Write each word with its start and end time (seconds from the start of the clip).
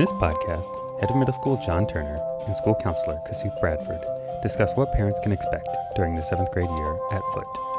this 0.00 0.12
podcast, 0.12 0.64
head 0.98 1.10
of 1.10 1.16
middle 1.16 1.34
school 1.34 1.60
John 1.66 1.86
Turner 1.86 2.18
and 2.46 2.56
school 2.56 2.74
counselor 2.74 3.20
Kasuth 3.28 3.60
Bradford 3.60 4.00
discuss 4.42 4.74
what 4.74 4.90
parents 4.94 5.20
can 5.20 5.30
expect 5.30 5.68
during 5.94 6.14
the 6.14 6.22
seventh 6.22 6.50
grade 6.52 6.70
year 6.70 6.98
at 7.12 7.20
Foote. 7.34 7.69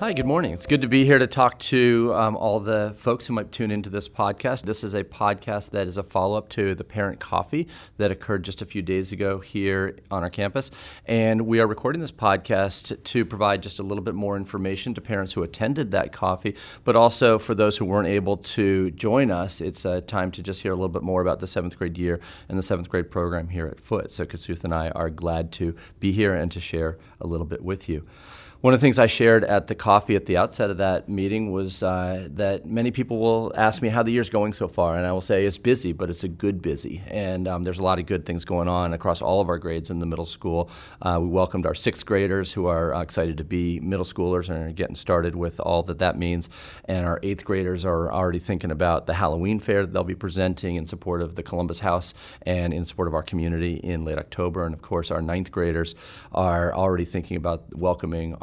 Hi, 0.00 0.14
good 0.14 0.24
morning. 0.24 0.54
It's 0.54 0.64
good 0.64 0.80
to 0.80 0.88
be 0.88 1.04
here 1.04 1.18
to 1.18 1.26
talk 1.26 1.58
to 1.58 2.14
um, 2.14 2.34
all 2.34 2.58
the 2.58 2.94
folks 2.96 3.26
who 3.26 3.34
might 3.34 3.52
tune 3.52 3.70
into 3.70 3.90
this 3.90 4.08
podcast. 4.08 4.62
This 4.62 4.82
is 4.82 4.94
a 4.94 5.04
podcast 5.04 5.72
that 5.72 5.86
is 5.86 5.98
a 5.98 6.02
follow 6.02 6.38
up 6.38 6.48
to 6.50 6.74
the 6.74 6.84
parent 6.84 7.20
coffee 7.20 7.68
that 7.98 8.10
occurred 8.10 8.42
just 8.42 8.62
a 8.62 8.64
few 8.64 8.80
days 8.80 9.12
ago 9.12 9.40
here 9.40 9.98
on 10.10 10.22
our 10.22 10.30
campus. 10.30 10.70
And 11.04 11.42
we 11.42 11.60
are 11.60 11.66
recording 11.66 12.00
this 12.00 12.12
podcast 12.12 13.04
to 13.04 13.24
provide 13.26 13.62
just 13.62 13.78
a 13.78 13.82
little 13.82 14.02
bit 14.02 14.14
more 14.14 14.38
information 14.38 14.94
to 14.94 15.02
parents 15.02 15.34
who 15.34 15.42
attended 15.42 15.90
that 15.90 16.14
coffee, 16.14 16.56
but 16.84 16.96
also 16.96 17.38
for 17.38 17.54
those 17.54 17.76
who 17.76 17.84
weren't 17.84 18.08
able 18.08 18.38
to 18.38 18.92
join 18.92 19.30
us, 19.30 19.60
it's 19.60 19.84
a 19.84 20.00
time 20.00 20.30
to 20.30 20.42
just 20.42 20.62
hear 20.62 20.72
a 20.72 20.76
little 20.76 20.88
bit 20.88 21.02
more 21.02 21.20
about 21.20 21.40
the 21.40 21.46
seventh 21.46 21.76
grade 21.76 21.98
year 21.98 22.20
and 22.48 22.56
the 22.56 22.62
seventh 22.62 22.88
grade 22.88 23.10
program 23.10 23.48
here 23.48 23.66
at 23.66 23.78
Foote. 23.78 24.12
So 24.12 24.24
Kasuth 24.24 24.64
and 24.64 24.72
I 24.72 24.88
are 24.92 25.10
glad 25.10 25.52
to 25.52 25.76
be 25.98 26.10
here 26.10 26.34
and 26.34 26.50
to 26.52 26.58
share 26.58 26.96
a 27.20 27.26
little 27.26 27.44
bit 27.44 27.62
with 27.62 27.86
you. 27.86 28.06
One 28.62 28.74
of 28.74 28.80
the 28.80 28.84
things 28.84 28.98
I 28.98 29.06
shared 29.06 29.42
at 29.44 29.68
the 29.68 29.74
coffee 29.74 30.16
at 30.16 30.26
the 30.26 30.36
outset 30.36 30.68
of 30.68 30.76
that 30.76 31.08
meeting 31.08 31.50
was 31.50 31.82
uh, 31.82 32.28
that 32.32 32.66
many 32.66 32.90
people 32.90 33.18
will 33.18 33.54
ask 33.56 33.80
me 33.80 33.88
how 33.88 34.02
the 34.02 34.10
year's 34.10 34.28
going 34.28 34.52
so 34.52 34.68
far, 34.68 34.98
and 34.98 35.06
I 35.06 35.12
will 35.12 35.22
say 35.22 35.46
it's 35.46 35.56
busy, 35.56 35.94
but 35.94 36.10
it's 36.10 36.24
a 36.24 36.28
good 36.28 36.60
busy, 36.60 37.00
and 37.06 37.48
um, 37.48 37.64
there's 37.64 37.78
a 37.78 37.82
lot 37.82 37.98
of 37.98 38.04
good 38.04 38.26
things 38.26 38.44
going 38.44 38.68
on 38.68 38.92
across 38.92 39.22
all 39.22 39.40
of 39.40 39.48
our 39.48 39.56
grades 39.56 39.88
in 39.88 39.98
the 39.98 40.04
middle 40.04 40.26
school. 40.26 40.68
Uh, 41.00 41.18
we 41.22 41.28
welcomed 41.28 41.64
our 41.64 41.74
sixth 41.74 42.04
graders 42.04 42.52
who 42.52 42.66
are 42.66 42.94
uh, 42.94 43.00
excited 43.00 43.38
to 43.38 43.44
be 43.44 43.80
middle 43.80 44.04
schoolers 44.04 44.50
and 44.50 44.68
are 44.68 44.72
getting 44.72 44.94
started 44.94 45.34
with 45.34 45.58
all 45.60 45.82
that 45.84 46.00
that 46.00 46.18
means, 46.18 46.50
and 46.84 47.06
our 47.06 47.18
eighth 47.22 47.46
graders 47.46 47.86
are 47.86 48.12
already 48.12 48.38
thinking 48.38 48.70
about 48.70 49.06
the 49.06 49.14
Halloween 49.14 49.58
fair 49.58 49.86
that 49.86 49.94
they'll 49.94 50.04
be 50.04 50.14
presenting 50.14 50.76
in 50.76 50.86
support 50.86 51.22
of 51.22 51.34
the 51.34 51.42
Columbus 51.42 51.80
House 51.80 52.12
and 52.42 52.74
in 52.74 52.84
support 52.84 53.08
of 53.08 53.14
our 53.14 53.22
community 53.22 53.76
in 53.76 54.04
late 54.04 54.18
October, 54.18 54.66
and 54.66 54.74
of 54.74 54.82
course 54.82 55.10
our 55.10 55.22
ninth 55.22 55.50
graders 55.50 55.94
are 56.32 56.74
already 56.74 57.06
thinking 57.06 57.38
about 57.38 57.64
welcoming 57.74 58.36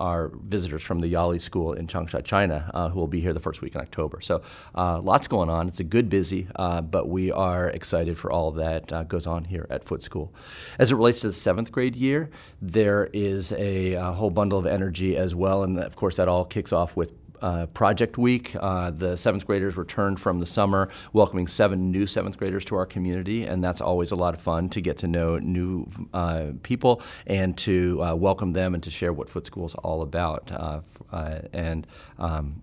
visitors 0.54 0.84
from 0.84 1.00
the 1.00 1.14
Yali 1.14 1.40
School 1.40 1.74
in 1.74 1.88
Changsha, 1.88 2.24
China, 2.24 2.70
uh, 2.74 2.90
who 2.90 3.00
will 3.00 3.08
be 3.08 3.22
here 3.22 3.34
the 3.34 3.40
first 3.40 3.62
week 3.62 3.76
in 3.76 3.82
October. 3.82 4.22
So 4.22 4.42
uh, 4.76 5.00
lots 5.02 5.28
going 5.28 5.50
on. 5.50 5.68
It's 5.68 5.80
a 5.80 5.84
good 5.96 6.10
busy, 6.10 6.48
uh, 6.56 6.82
but 6.82 7.08
we 7.08 7.32
are 7.32 7.70
excited 7.70 8.18
for 8.18 8.32
all 8.32 8.52
that 8.52 8.92
uh, 8.92 9.04
goes 9.04 9.28
on 9.28 9.44
here 9.44 9.68
at 9.70 9.84
Foote 9.84 10.04
School. 10.04 10.34
As 10.80 10.92
it 10.92 10.96
relates 10.96 11.22
to 11.22 11.28
the 11.28 11.34
seventh 11.34 11.72
grade 11.72 11.96
year, 11.96 12.30
there 12.62 13.10
is 13.14 13.52
a, 13.52 13.94
a 13.94 14.12
whole 14.12 14.32
bundle 14.32 14.60
of 14.60 14.66
energy 14.66 15.18
as 15.18 15.36
well, 15.36 15.64
and 15.64 15.80
of 15.80 15.96
course 15.96 16.18
that 16.18 16.28
all 16.28 16.46
kicks 16.46 16.74
off 16.74 16.96
with 16.96 17.14
uh, 17.42 17.66
Project 17.68 18.18
Week. 18.18 18.56
Uh, 18.60 18.92
the 18.92 19.16
seventh 19.16 19.46
graders 19.46 19.78
returned 19.78 20.20
from 20.20 20.40
the 20.40 20.46
summer, 20.46 20.90
welcoming 21.14 21.48
seven 21.48 21.92
new 21.92 22.08
seventh 22.08 22.38
graders 22.38 22.66
to 22.66 22.76
our 22.76 22.86
community, 22.86 23.46
and 23.46 23.64
that's 23.64 23.82
always 23.82 24.12
a 24.12 24.16
lot 24.16 24.34
of 24.34 24.42
fun 24.42 24.70
to 24.70 24.82
get 24.82 24.98
to 24.98 25.08
know 25.08 25.40
new 25.40 25.88
uh, 26.14 26.48
people 26.64 27.02
and 27.26 27.58
to 27.58 28.02
uh, 28.04 28.16
welcome 28.16 28.54
them 28.54 28.74
and 28.74 28.84
to 28.84 28.92
share 28.92 29.14
what 29.14 29.30
Foote 29.30 29.46
School 29.46 29.66
is 29.66 29.76
all 29.76 30.02
about. 30.02 30.52
Uh, 30.52 30.82
uh, 31.12 31.40
and 31.54 31.88
um, 32.20 32.62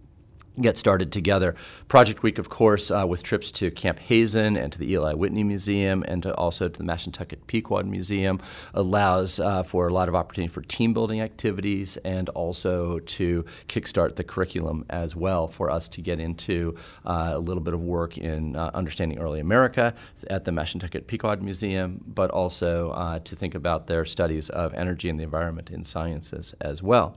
get 0.61 0.77
started 0.77 1.11
together. 1.13 1.55
Project 1.89 2.23
Week, 2.23 2.39
of 2.39 2.49
course, 2.49 2.91
uh, 2.91 3.05
with 3.07 3.23
trips 3.23 3.51
to 3.53 3.71
Camp 3.71 3.99
Hazen 3.99 4.57
and 4.57 4.73
to 4.73 4.79
the 4.79 4.93
Eli 4.93 5.15
Whitney 5.15 5.43
Museum 5.43 6.05
and 6.07 6.23
to 6.23 6.35
also 6.35 6.69
to 6.69 6.79
the 6.79 6.85
Mashantucket 6.85 7.47
Pequot 7.47 7.83
Museum, 7.85 8.41
allows 8.75 9.41
uh, 9.41 9.63
for 9.63 9.89
a 9.89 9.93
lot 9.93 10.09
of 10.09 10.15
opportunity 10.15 10.53
for 10.53 10.63
team 10.63 10.95
building 10.95 11.21
activities 11.21 11.97
and 11.99 12.29
also 12.31 13.01
to 13.01 13.45
kickstart 13.69 14.17
the 14.17 14.25
curriculum 14.25 14.85
as 14.91 15.17
well 15.17 15.49
for 15.49 15.71
us 15.71 15.89
to 15.89 16.01
get 16.01 16.21
into 16.21 16.77
uh, 17.05 17.33
a 17.35 17.39
little 17.39 17.63
bit 17.63 17.75
of 17.75 17.83
work 17.83 18.19
in 18.19 18.55
uh, 18.57 18.71
understanding 18.75 19.19
early 19.19 19.41
America 19.41 19.95
at 20.31 20.45
the 20.45 20.51
Mashantucket 20.51 21.07
Pequot 21.07 21.37
Museum, 21.37 22.03
but 22.07 22.31
also 22.31 22.91
uh, 22.91 23.19
to 23.21 23.35
think 23.35 23.55
about 23.55 23.87
their 23.87 24.05
studies 24.05 24.51
of 24.51 24.73
energy 24.75 25.09
and 25.09 25.19
the 25.19 25.25
environment 25.25 25.71
in 25.71 25.85
sciences 25.85 26.55
as 26.61 26.83
well. 26.83 27.17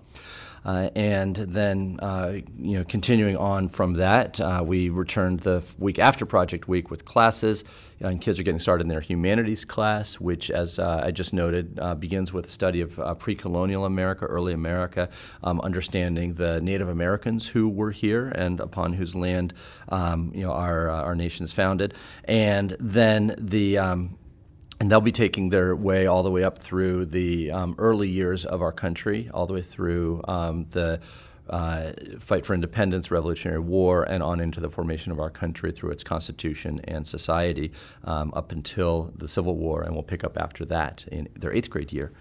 Uh, 0.68 0.90
and 0.96 1.38
then, 1.38 1.98
uh, 2.02 2.34
you 2.58 2.78
know, 2.78 2.84
continuing 2.84 3.38
on 3.38 3.70
from 3.70 3.94
that, 3.94 4.40
uh, 4.42 4.62
we 4.66 4.90
returned 4.90 5.40
the 5.40 5.64
week 5.80 5.98
after 5.98 6.26
Project 6.26 6.68
Week 6.68 6.92
with 6.92 7.06
classes, 7.06 7.64
uh, 8.04 8.08
and 8.08 8.20
kids 8.20 8.38
are 8.38 8.44
getting 8.44 8.60
started 8.60 8.82
in 8.82 8.90
their 8.90 9.00
humanities 9.00 9.64
class, 9.64 10.16
which, 10.16 10.52
as 10.52 10.78
uh, 10.78 11.04
I 11.06 11.12
just 11.12 11.32
noted, 11.32 11.80
uh, 11.80 11.96
begins 11.96 12.34
with 12.34 12.48
a 12.48 12.52
study 12.52 12.82
of 12.82 13.00
pre-colonial 13.18 13.86
America, 13.86 14.26
early 14.26 14.52
America, 14.52 15.08
um, 15.42 15.62
understanding 15.62 16.34
the 16.34 16.60
Native 16.60 16.90
Americans 16.90 17.48
who 17.48 17.70
were 17.70 17.92
here 17.92 18.28
and 18.28 18.60
upon 18.60 18.92
whose 18.92 19.16
land, 19.16 19.54
um, 19.88 20.34
you 20.36 20.44
know, 20.44 20.52
our 20.52 20.90
our 20.90 21.16
nation 21.16 21.46
is 21.46 21.54
founded, 21.54 21.94
and 22.26 22.76
then 22.78 23.34
the 23.38 23.78
um, 23.78 24.18
and 24.80 24.92
they'll 24.92 25.02
be 25.02 25.12
taking 25.12 25.50
their 25.50 25.76
way 25.76 26.06
all 26.06 26.24
the 26.24 26.32
way 26.32 26.44
up 26.44 26.60
through 26.60 27.06
the 27.08 27.52
um, 27.52 27.76
early 27.78 28.08
years 28.08 28.46
of 28.46 28.62
our 28.62 28.72
country, 28.72 29.30
all 29.34 29.48
the 29.48 29.54
way 29.54 29.62
through 29.62 30.22
um, 30.28 30.66
the 30.66 31.00
uh, 31.50 31.92
fight 32.20 32.46
for 32.46 32.54
independence, 32.54 33.10
Revolutionary 33.10 33.60
War, 33.60 34.04
and 34.04 34.22
on 34.22 34.40
into 34.40 34.60
the 34.60 34.70
formation 34.70 35.12
of 35.12 35.20
our 35.20 35.30
country 35.30 35.72
through 35.72 35.92
its 35.92 36.04
constitution 36.04 36.82
and 36.84 37.08
society 37.08 37.72
um, 38.04 38.34
up 38.36 38.52
until 38.52 39.14
the 39.16 39.28
Civil 39.28 39.56
War, 39.56 39.82
and 39.82 39.94
we'll 39.94 40.04
pick 40.04 40.24
up 40.24 40.38
after 40.38 40.66
that 40.66 41.06
in 41.12 41.30
their 41.36 41.54
eighth 41.54 41.70
grade 41.70 41.94
year 41.94 42.12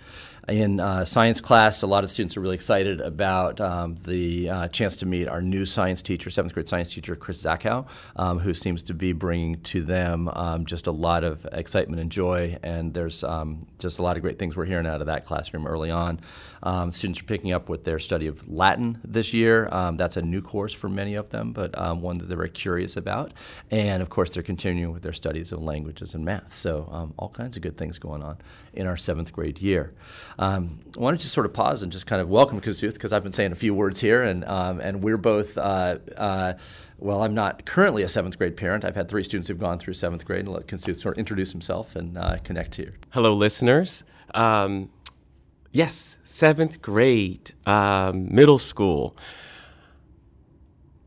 in 0.48 0.78
uh, 0.78 1.04
science 1.04 1.40
class, 1.40 1.82
a 1.82 1.86
lot 1.86 2.04
of 2.04 2.10
students 2.10 2.36
are 2.36 2.40
really 2.40 2.54
excited 2.54 3.00
about 3.00 3.60
um, 3.60 3.96
the 4.04 4.48
uh, 4.48 4.68
chance 4.68 4.94
to 4.96 5.06
meet 5.06 5.26
our 5.26 5.42
new 5.42 5.66
science 5.66 6.02
teacher, 6.02 6.30
seventh 6.30 6.54
grade 6.54 6.68
science 6.68 6.94
teacher, 6.94 7.16
Chris 7.16 7.42
Zachow, 7.42 7.86
um, 8.14 8.38
who 8.38 8.54
seems 8.54 8.82
to 8.84 8.94
be 8.94 9.12
bringing 9.12 9.60
to 9.62 9.82
them 9.82 10.28
um, 10.28 10.64
just 10.64 10.86
a 10.86 10.92
lot 10.92 11.24
of 11.24 11.46
excitement 11.50 12.00
and 12.00 12.12
joy. 12.12 12.56
And 12.62 12.94
there's 12.94 13.24
um, 13.24 13.66
just 13.80 13.98
a 13.98 14.02
lot 14.02 14.16
of 14.16 14.22
great 14.22 14.38
things 14.38 14.56
we're 14.56 14.66
hearing 14.66 14.86
out 14.86 15.00
of 15.00 15.08
that 15.08 15.26
classroom 15.26 15.66
early 15.66 15.90
on. 15.90 16.20
Um, 16.62 16.92
students 16.92 17.20
are 17.20 17.24
picking 17.24 17.50
up 17.52 17.68
with 17.68 17.82
their 17.82 17.98
study 17.98 18.28
of 18.28 18.48
Latin 18.48 19.00
this 19.04 19.32
year. 19.32 19.68
Um, 19.72 19.96
that's 19.96 20.16
a 20.16 20.22
new 20.22 20.42
course 20.42 20.72
for 20.72 20.88
many 20.88 21.14
of 21.14 21.30
them, 21.30 21.52
but 21.52 21.76
one 21.98 22.18
that 22.18 22.26
they're 22.28 22.36
very 22.36 22.50
curious 22.50 22.96
about. 22.96 23.32
And 23.70 24.00
of 24.00 24.10
course, 24.10 24.30
they're 24.30 24.42
continuing 24.42 24.92
with 24.92 25.02
their 25.02 25.12
studies 25.12 25.50
of 25.50 25.62
languages 25.62 26.14
and 26.14 26.24
math. 26.24 26.54
So 26.54 27.12
all 27.18 27.30
kinds 27.30 27.56
of 27.56 27.62
good 27.62 27.76
things 27.76 27.98
going 27.98 28.22
on 28.22 28.38
in 28.74 28.86
our 28.86 28.96
seventh 28.96 29.32
grade 29.32 29.60
year. 29.60 29.92
Um, 30.38 30.80
want 30.96 31.18
to 31.18 31.22
just 31.22 31.34
sort 31.34 31.46
of 31.46 31.52
pause 31.52 31.82
and 31.82 31.90
just 31.90 32.06
kind 32.06 32.20
of 32.20 32.28
welcome 32.28 32.60
Kazuth 32.60 32.94
because 32.94 33.12
I've 33.12 33.22
been 33.22 33.32
saying 33.32 33.52
a 33.52 33.56
few 33.56 33.74
words 33.74 34.00
here, 34.00 34.22
and 34.22 34.44
um, 34.44 34.80
and 34.80 35.02
we're 35.02 35.16
both. 35.16 35.56
Uh, 35.56 35.98
uh, 36.16 36.54
well, 36.98 37.22
I'm 37.22 37.34
not 37.34 37.66
currently 37.66 38.02
a 38.02 38.08
seventh 38.08 38.38
grade 38.38 38.56
parent. 38.56 38.84
I've 38.84 38.94
had 38.94 39.08
three 39.08 39.22
students 39.22 39.48
who've 39.48 39.58
gone 39.58 39.78
through 39.78 39.94
seventh 39.94 40.24
grade, 40.24 40.46
and 40.46 40.54
let 40.54 40.66
Kasuth 40.66 41.00
sort 41.00 41.16
of 41.16 41.18
introduce 41.18 41.52
himself 41.52 41.96
and 41.96 42.16
uh, 42.16 42.38
connect 42.42 42.74
here. 42.74 42.94
Hello, 43.10 43.34
listeners. 43.34 44.04
Um, 44.34 44.90
yes, 45.72 46.16
seventh 46.24 46.80
grade, 46.80 47.52
um, 47.66 48.34
middle 48.34 48.58
school. 48.58 49.16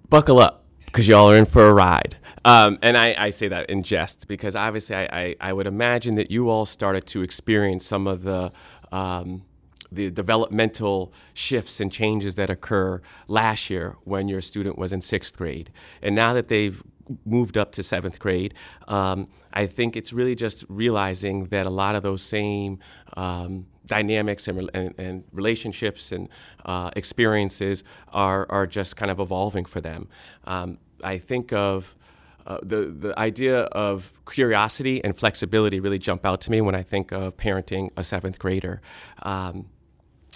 Buckle 0.09 0.39
up 0.39 0.65
because 0.85 1.07
y'all 1.07 1.29
are 1.29 1.35
in 1.35 1.45
for 1.45 1.67
a 1.67 1.73
ride. 1.73 2.17
Um, 2.45 2.79
and 2.81 2.97
I, 2.97 3.15
I, 3.17 3.29
say 3.31 3.49
that 3.49 3.69
in 3.69 3.83
jest 3.83 4.27
because 4.27 4.55
obviously 4.55 4.95
I, 4.95 5.03
I, 5.11 5.35
I, 5.41 5.53
would 5.53 5.67
imagine 5.67 6.15
that 6.15 6.31
you 6.31 6.49
all 6.49 6.65
started 6.65 7.05
to 7.07 7.21
experience 7.21 7.85
some 7.85 8.07
of 8.07 8.23
the 8.23 8.51
um, 8.91 9.43
the 9.91 10.11
developmental 10.11 11.11
shifts 11.33 11.79
and 11.79 11.91
changes 11.91 12.35
that 12.35 12.49
occur 12.49 13.01
last 13.27 13.69
year 13.69 13.95
when 14.03 14.27
your 14.27 14.41
student 14.41 14.77
was 14.77 14.93
in 14.93 15.01
sixth 15.01 15.37
grade. 15.37 15.71
And 16.01 16.15
now 16.15 16.33
that 16.33 16.47
they've 16.47 16.81
moved 17.25 17.57
up 17.57 17.71
to 17.71 17.83
seventh 17.83 18.19
grade, 18.19 18.53
um, 18.87 19.27
I 19.53 19.65
think 19.65 19.95
it's 19.95 20.13
really 20.13 20.35
just 20.35 20.63
realizing 20.69 21.45
that 21.45 21.65
a 21.65 21.71
lot 21.71 21.95
of 21.95 22.03
those 22.03 22.21
same 22.21 22.79
um, 23.17 23.65
dynamics 23.87 24.47
and, 24.47 24.69
and, 24.75 24.93
and, 24.99 25.23
relationships 25.31 26.11
and 26.11 26.29
uh, 26.65 26.91
experiences 26.95 27.83
are, 28.09 28.45
are 28.51 28.67
just 28.67 28.95
kind 28.95 29.09
of 29.09 29.19
evolving 29.19 29.65
for 29.65 29.81
them. 29.81 30.07
Um, 30.45 30.77
I 31.03 31.17
think 31.17 31.51
of 31.51 31.95
uh, 32.49 32.57
the 32.63 32.85
the 32.87 33.17
idea 33.19 33.61
of 33.61 34.11
curiosity 34.25 35.03
and 35.03 35.15
flexibility 35.15 35.79
really 35.79 35.99
jump 35.99 36.25
out 36.25 36.41
to 36.41 36.51
me 36.51 36.61
when 36.61 36.75
I 36.75 36.83
think 36.83 37.11
of 37.11 37.37
parenting 37.37 37.89
a 37.95 38.03
seventh 38.03 38.39
grader. 38.39 38.81
Um, 39.21 39.67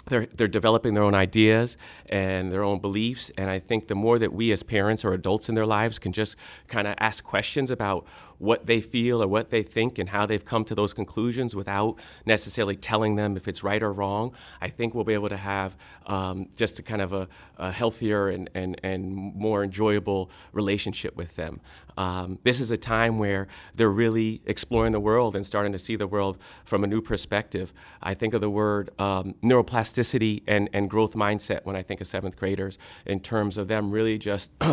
they're, 0.06 0.26
they're 0.26 0.48
developing 0.48 0.94
their 0.94 1.02
own 1.02 1.14
ideas 1.14 1.76
and 2.08 2.52
their 2.52 2.62
own 2.62 2.78
beliefs. 2.78 3.30
And 3.38 3.50
I 3.50 3.58
think 3.58 3.88
the 3.88 3.94
more 3.94 4.18
that 4.18 4.32
we 4.32 4.52
as 4.52 4.62
parents 4.62 5.04
or 5.04 5.14
adults 5.14 5.48
in 5.48 5.54
their 5.54 5.66
lives 5.66 5.98
can 5.98 6.12
just 6.12 6.36
kind 6.68 6.86
of 6.86 6.94
ask 6.98 7.24
questions 7.24 7.70
about 7.70 8.06
what 8.38 8.66
they 8.66 8.80
feel 8.80 9.22
or 9.22 9.28
what 9.28 9.50
they 9.50 9.62
think 9.62 9.98
and 9.98 10.08
how 10.08 10.26
they've 10.26 10.44
come 10.44 10.64
to 10.66 10.74
those 10.74 10.92
conclusions 10.92 11.54
without 11.56 11.98
necessarily 12.26 12.76
telling 12.76 13.16
them 13.16 13.36
if 13.36 13.48
it's 13.48 13.62
right 13.62 13.82
or 13.82 13.92
wrong, 13.92 14.32
I 14.60 14.68
think 14.68 14.94
we'll 14.94 15.04
be 15.04 15.14
able 15.14 15.30
to 15.30 15.36
have 15.36 15.76
um, 16.06 16.48
just 16.56 16.78
a 16.78 16.82
kind 16.82 17.00
of 17.00 17.12
a, 17.12 17.28
a, 17.56 17.72
healthier 17.72 18.28
and, 18.28 18.50
and, 18.54 18.78
and 18.82 19.14
more 19.14 19.64
enjoyable 19.64 20.30
relationship 20.52 21.16
with 21.16 21.34
them. 21.36 21.60
Um, 21.96 22.38
this 22.42 22.60
is 22.60 22.70
a 22.70 22.76
time 22.76 23.18
where 23.18 23.48
they're 23.74 23.90
really 23.90 24.42
exploring 24.46 24.92
the 24.92 25.00
world 25.00 25.36
and 25.36 25.44
starting 25.44 25.72
to 25.72 25.78
see 25.78 25.96
the 25.96 26.06
world 26.06 26.38
from 26.64 26.84
a 26.84 26.86
new 26.86 27.00
perspective. 27.00 27.72
I 28.02 28.14
think 28.14 28.34
of 28.34 28.40
the 28.40 28.50
word 28.50 28.90
um, 29.00 29.34
neuroplasticity 29.42 30.42
and, 30.46 30.68
and 30.72 30.88
growth 30.90 31.14
mindset 31.14 31.64
when 31.64 31.76
I 31.76 31.82
think 31.82 32.00
of 32.00 32.06
seventh 32.06 32.36
graders 32.36 32.78
in 33.06 33.20
terms 33.20 33.58
of 33.58 33.68
them 33.68 33.90
really 33.90 34.18
just 34.18 34.52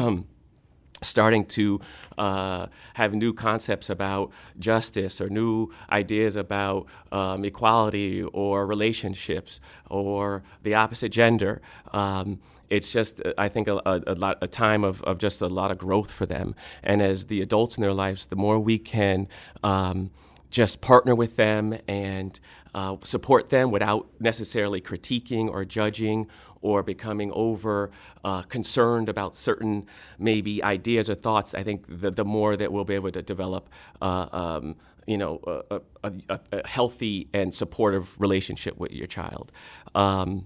starting 1.01 1.45
to 1.45 1.79
uh, 2.17 2.67
have 2.93 3.13
new 3.13 3.33
concepts 3.33 3.89
about 3.89 4.31
justice 4.59 5.19
or 5.19 5.29
new 5.29 5.71
ideas 5.91 6.35
about 6.35 6.87
um, 7.11 7.43
equality 7.43 8.21
or 8.23 8.65
relationships 8.65 9.59
or 9.89 10.43
the 10.63 10.75
opposite 10.75 11.09
gender. 11.09 11.61
Um, 11.91 12.39
it's 12.71 12.89
just, 12.89 13.21
I 13.37 13.49
think, 13.49 13.67
a, 13.67 13.81
a, 13.85 14.15
lot, 14.15 14.37
a 14.41 14.47
time 14.47 14.85
of, 14.85 15.03
of 15.03 15.17
just 15.17 15.41
a 15.41 15.47
lot 15.47 15.71
of 15.71 15.77
growth 15.77 16.09
for 16.09 16.25
them. 16.25 16.55
And 16.81 17.01
as 17.01 17.25
the 17.25 17.41
adults 17.41 17.77
in 17.77 17.81
their 17.81 17.93
lives, 17.93 18.27
the 18.27 18.37
more 18.37 18.57
we 18.59 18.79
can 18.79 19.27
um, 19.61 20.09
just 20.49 20.79
partner 20.79 21.13
with 21.13 21.35
them 21.35 21.77
and 21.89 22.39
uh, 22.73 22.95
support 23.03 23.49
them 23.49 23.71
without 23.71 24.07
necessarily 24.21 24.79
critiquing 24.79 25.49
or 25.49 25.65
judging 25.65 26.27
or 26.61 26.81
becoming 26.81 27.29
over 27.33 27.91
uh, 28.23 28.43
concerned 28.43 29.09
about 29.09 29.35
certain 29.35 29.85
maybe 30.17 30.63
ideas 30.63 31.09
or 31.09 31.15
thoughts, 31.15 31.53
I 31.53 31.63
think 31.63 31.85
the, 31.89 32.09
the 32.09 32.23
more 32.23 32.55
that 32.55 32.71
we'll 32.71 32.85
be 32.85 32.95
able 32.95 33.11
to 33.11 33.21
develop, 33.21 33.67
uh, 34.01 34.27
um, 34.31 34.75
you 35.07 35.17
know, 35.17 35.41
a, 35.69 35.81
a, 36.05 36.39
a, 36.53 36.67
healthy 36.67 37.27
and 37.33 37.53
supportive 37.53 38.15
relationship 38.17 38.77
with 38.77 38.93
your 38.93 39.07
child. 39.07 39.51
Um, 39.93 40.45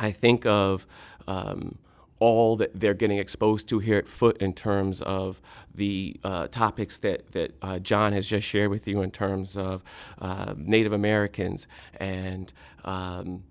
I 0.00 0.10
think 0.10 0.46
of 0.46 0.86
um, 1.28 1.78
all 2.18 2.56
that 2.56 2.78
they're 2.78 2.94
getting 2.94 3.18
exposed 3.18 3.68
to 3.68 3.78
here 3.78 3.98
at 3.98 4.08
Foote 4.08 4.38
in 4.38 4.52
terms 4.52 5.02
of 5.02 5.40
the 5.74 6.16
uh, 6.24 6.46
topics 6.48 6.98
that, 6.98 7.30
that 7.32 7.56
uh, 7.62 7.78
John 7.78 8.12
has 8.12 8.26
just 8.26 8.46
shared 8.46 8.70
with 8.70 8.88
you 8.88 9.02
in 9.02 9.10
terms 9.10 9.56
of 9.56 9.82
uh, 10.20 10.54
Native 10.56 10.92
Americans 10.92 11.66
and 11.98 12.52
um, 12.84 13.44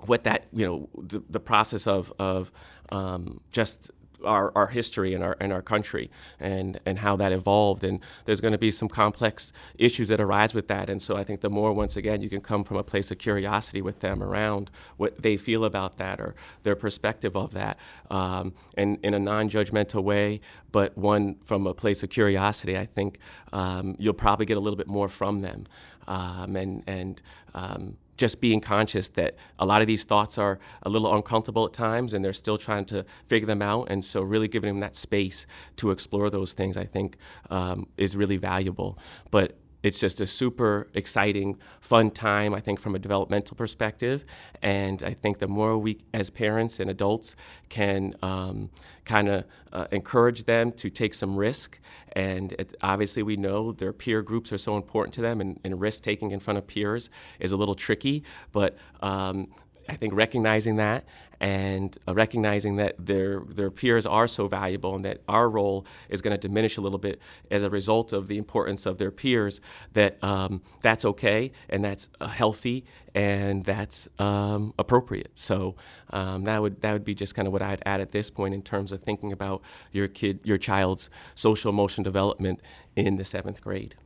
what 0.00 0.24
that 0.24 0.46
you 0.52 0.66
know 0.66 0.88
the, 0.98 1.22
the 1.30 1.40
process 1.40 1.86
of 1.86 2.12
of 2.18 2.52
um, 2.90 3.40
just 3.52 3.90
our, 4.24 4.52
our 4.56 4.66
history 4.66 5.14
and 5.14 5.22
our 5.22 5.36
and 5.40 5.52
our 5.52 5.62
country 5.62 6.10
and 6.40 6.80
and 6.86 6.98
how 6.98 7.16
that 7.16 7.32
evolved. 7.32 7.84
And 7.84 8.00
there's 8.24 8.40
going 8.40 8.52
to 8.52 8.58
be 8.58 8.70
some 8.70 8.88
complex 8.88 9.52
issues 9.78 10.08
that 10.08 10.20
arise 10.20 10.54
with 10.54 10.68
that. 10.68 10.90
And 10.90 11.00
so 11.00 11.16
I 11.16 11.24
think 11.24 11.40
the 11.40 11.50
more 11.50 11.72
once 11.72 11.96
again 11.96 12.22
you 12.22 12.28
can 12.28 12.40
come 12.40 12.64
from 12.64 12.76
a 12.76 12.84
place 12.84 13.10
of 13.10 13.18
curiosity 13.18 13.82
with 13.82 14.00
them 14.00 14.22
around 14.22 14.70
what 14.96 15.22
they 15.22 15.36
feel 15.36 15.64
about 15.64 15.96
that 15.96 16.20
or 16.20 16.34
their 16.62 16.76
perspective 16.76 17.36
of 17.36 17.52
that 17.52 17.78
um, 18.10 18.52
and 18.76 18.98
in 19.02 19.14
a 19.14 19.18
non-judgmental 19.18 20.02
way 20.02 20.40
but 20.72 20.96
one 20.96 21.36
from 21.44 21.66
a 21.66 21.74
place 21.74 22.02
of 22.02 22.10
curiosity 22.10 22.76
I 22.76 22.86
think 22.86 23.18
um, 23.52 23.96
you'll 23.98 24.14
probably 24.14 24.46
get 24.46 24.56
a 24.56 24.60
little 24.60 24.76
bit 24.76 24.88
more 24.88 25.08
from 25.08 25.42
them 25.42 25.66
um, 26.06 26.56
and 26.56 26.82
and 26.86 27.22
um, 27.54 27.96
just 28.16 28.40
being 28.40 28.60
conscious 28.60 29.08
that 29.10 29.34
a 29.58 29.66
lot 29.66 29.80
of 29.80 29.86
these 29.86 30.04
thoughts 30.04 30.38
are 30.38 30.58
a 30.82 30.88
little 30.88 31.14
uncomfortable 31.14 31.66
at 31.66 31.72
times 31.72 32.12
and 32.12 32.24
they're 32.24 32.32
still 32.32 32.58
trying 32.58 32.84
to 32.86 33.04
figure 33.26 33.46
them 33.46 33.62
out. 33.62 33.88
And 33.90 34.04
so, 34.04 34.22
really 34.22 34.48
giving 34.48 34.68
them 34.68 34.80
that 34.80 34.96
space 34.96 35.46
to 35.76 35.90
explore 35.90 36.30
those 36.30 36.52
things, 36.52 36.76
I 36.76 36.84
think, 36.84 37.16
um, 37.50 37.86
is 37.96 38.16
really 38.16 38.36
valuable. 38.36 38.98
But 39.30 39.56
it's 39.84 39.98
just 39.98 40.22
a 40.22 40.26
super 40.26 40.88
exciting, 40.94 41.58
fun 41.80 42.10
time, 42.10 42.54
I 42.54 42.60
think, 42.60 42.80
from 42.80 42.94
a 42.94 42.98
developmental 42.98 43.54
perspective. 43.54 44.24
And 44.62 45.02
I 45.02 45.12
think 45.12 45.38
the 45.38 45.46
more 45.46 45.76
we, 45.76 45.98
as 46.14 46.30
parents 46.30 46.80
and 46.80 46.88
adults, 46.88 47.36
can 47.68 48.14
um, 48.22 48.70
kind 49.04 49.28
of 49.28 49.44
uh, 49.74 49.86
encourage 49.92 50.44
them 50.44 50.72
to 50.72 50.88
take 50.88 51.12
some 51.12 51.36
risk. 51.36 51.78
And 52.12 52.52
it, 52.52 52.74
obviously, 52.80 53.22
we 53.22 53.36
know 53.36 53.72
their 53.72 53.92
peer 53.92 54.22
groups 54.22 54.54
are 54.54 54.58
so 54.58 54.78
important 54.78 55.12
to 55.14 55.20
them, 55.20 55.42
and, 55.42 55.60
and 55.64 55.78
risk 55.78 56.02
taking 56.02 56.30
in 56.30 56.40
front 56.40 56.56
of 56.56 56.66
peers 56.66 57.10
is 57.38 57.52
a 57.52 57.56
little 57.56 57.74
tricky. 57.74 58.24
But 58.52 58.78
um, 59.02 59.48
I 59.88 59.96
think 59.96 60.14
recognizing 60.14 60.76
that 60.76 61.04
and 61.40 61.96
uh, 62.08 62.14
recognizing 62.14 62.76
that 62.76 62.94
their 62.98 63.40
their 63.40 63.70
peers 63.70 64.06
are 64.06 64.26
so 64.26 64.48
valuable 64.48 64.94
and 64.94 65.04
that 65.04 65.20
our 65.28 65.48
role 65.48 65.86
is 66.08 66.22
going 66.22 66.32
to 66.32 66.48
diminish 66.48 66.76
a 66.76 66.80
little 66.80 66.98
bit 66.98 67.20
as 67.50 67.62
a 67.62 67.70
result 67.70 68.12
of 68.12 68.28
the 68.28 68.38
importance 68.38 68.86
of 68.86 68.98
their 68.98 69.10
peers. 69.10 69.60
That 69.92 70.22
um, 70.22 70.62
that's 70.80 71.04
okay 71.04 71.52
and 71.68 71.84
that's 71.84 72.08
uh, 72.20 72.28
healthy 72.28 72.84
and 73.14 73.64
that's 73.64 74.08
um, 74.18 74.72
appropriate. 74.78 75.30
So 75.34 75.76
um, 76.10 76.44
that 76.44 76.62
would 76.62 76.80
that 76.80 76.92
would 76.92 77.04
be 77.04 77.14
just 77.14 77.34
kind 77.34 77.46
of 77.46 77.52
what 77.52 77.62
I'd 77.62 77.82
add 77.84 78.00
at 78.00 78.12
this 78.12 78.30
point 78.30 78.54
in 78.54 78.62
terms 78.62 78.92
of 78.92 79.02
thinking 79.02 79.32
about 79.32 79.62
your 79.92 80.08
kid 80.08 80.40
your 80.44 80.58
child's 80.58 81.10
social 81.34 81.70
emotional 81.70 82.04
development 82.04 82.60
in 82.96 83.16
the 83.16 83.24
seventh 83.24 83.60
grade. 83.60 83.96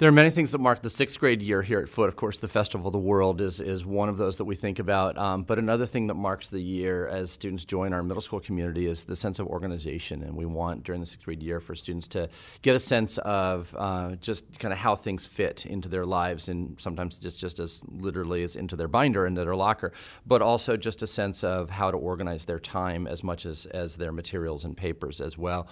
There 0.00 0.08
are 0.08 0.12
many 0.12 0.30
things 0.30 0.52
that 0.52 0.62
mark 0.62 0.80
the 0.80 0.88
sixth 0.88 1.20
grade 1.20 1.42
year 1.42 1.60
here 1.60 1.78
at 1.78 1.86
Foote. 1.86 2.08
Of 2.08 2.16
course, 2.16 2.38
the 2.38 2.48
Festival 2.48 2.86
of 2.86 2.94
the 2.94 2.98
World 2.98 3.42
is, 3.42 3.60
is 3.60 3.84
one 3.84 4.08
of 4.08 4.16
those 4.16 4.38
that 4.38 4.46
we 4.46 4.54
think 4.54 4.78
about. 4.78 5.18
Um, 5.18 5.42
but 5.42 5.58
another 5.58 5.84
thing 5.84 6.06
that 6.06 6.14
marks 6.14 6.48
the 6.48 6.58
year 6.58 7.06
as 7.06 7.30
students 7.30 7.66
join 7.66 7.92
our 7.92 8.02
middle 8.02 8.22
school 8.22 8.40
community 8.40 8.86
is 8.86 9.04
the 9.04 9.14
sense 9.14 9.38
of 9.40 9.46
organization. 9.48 10.22
And 10.22 10.34
we 10.34 10.46
want 10.46 10.84
during 10.84 11.02
the 11.02 11.06
sixth 11.06 11.26
grade 11.26 11.42
year 11.42 11.60
for 11.60 11.74
students 11.74 12.08
to 12.08 12.30
get 12.62 12.74
a 12.74 12.80
sense 12.80 13.18
of 13.18 13.76
uh, 13.76 14.12
just 14.22 14.58
kind 14.58 14.72
of 14.72 14.78
how 14.78 14.96
things 14.96 15.26
fit 15.26 15.66
into 15.66 15.90
their 15.90 16.06
lives, 16.06 16.48
and 16.48 16.80
sometimes 16.80 17.18
just, 17.18 17.38
just 17.38 17.60
as 17.60 17.82
literally 17.90 18.42
as 18.42 18.56
into 18.56 18.76
their 18.76 18.88
binder, 18.88 19.26
into 19.26 19.44
their 19.44 19.54
locker, 19.54 19.92
but 20.26 20.40
also 20.40 20.78
just 20.78 21.02
a 21.02 21.06
sense 21.06 21.44
of 21.44 21.68
how 21.68 21.90
to 21.90 21.98
organize 21.98 22.46
their 22.46 22.58
time 22.58 23.06
as 23.06 23.22
much 23.22 23.44
as, 23.44 23.66
as 23.66 23.96
their 23.96 24.12
materials 24.12 24.64
and 24.64 24.78
papers 24.78 25.20
as 25.20 25.36
well. 25.36 25.68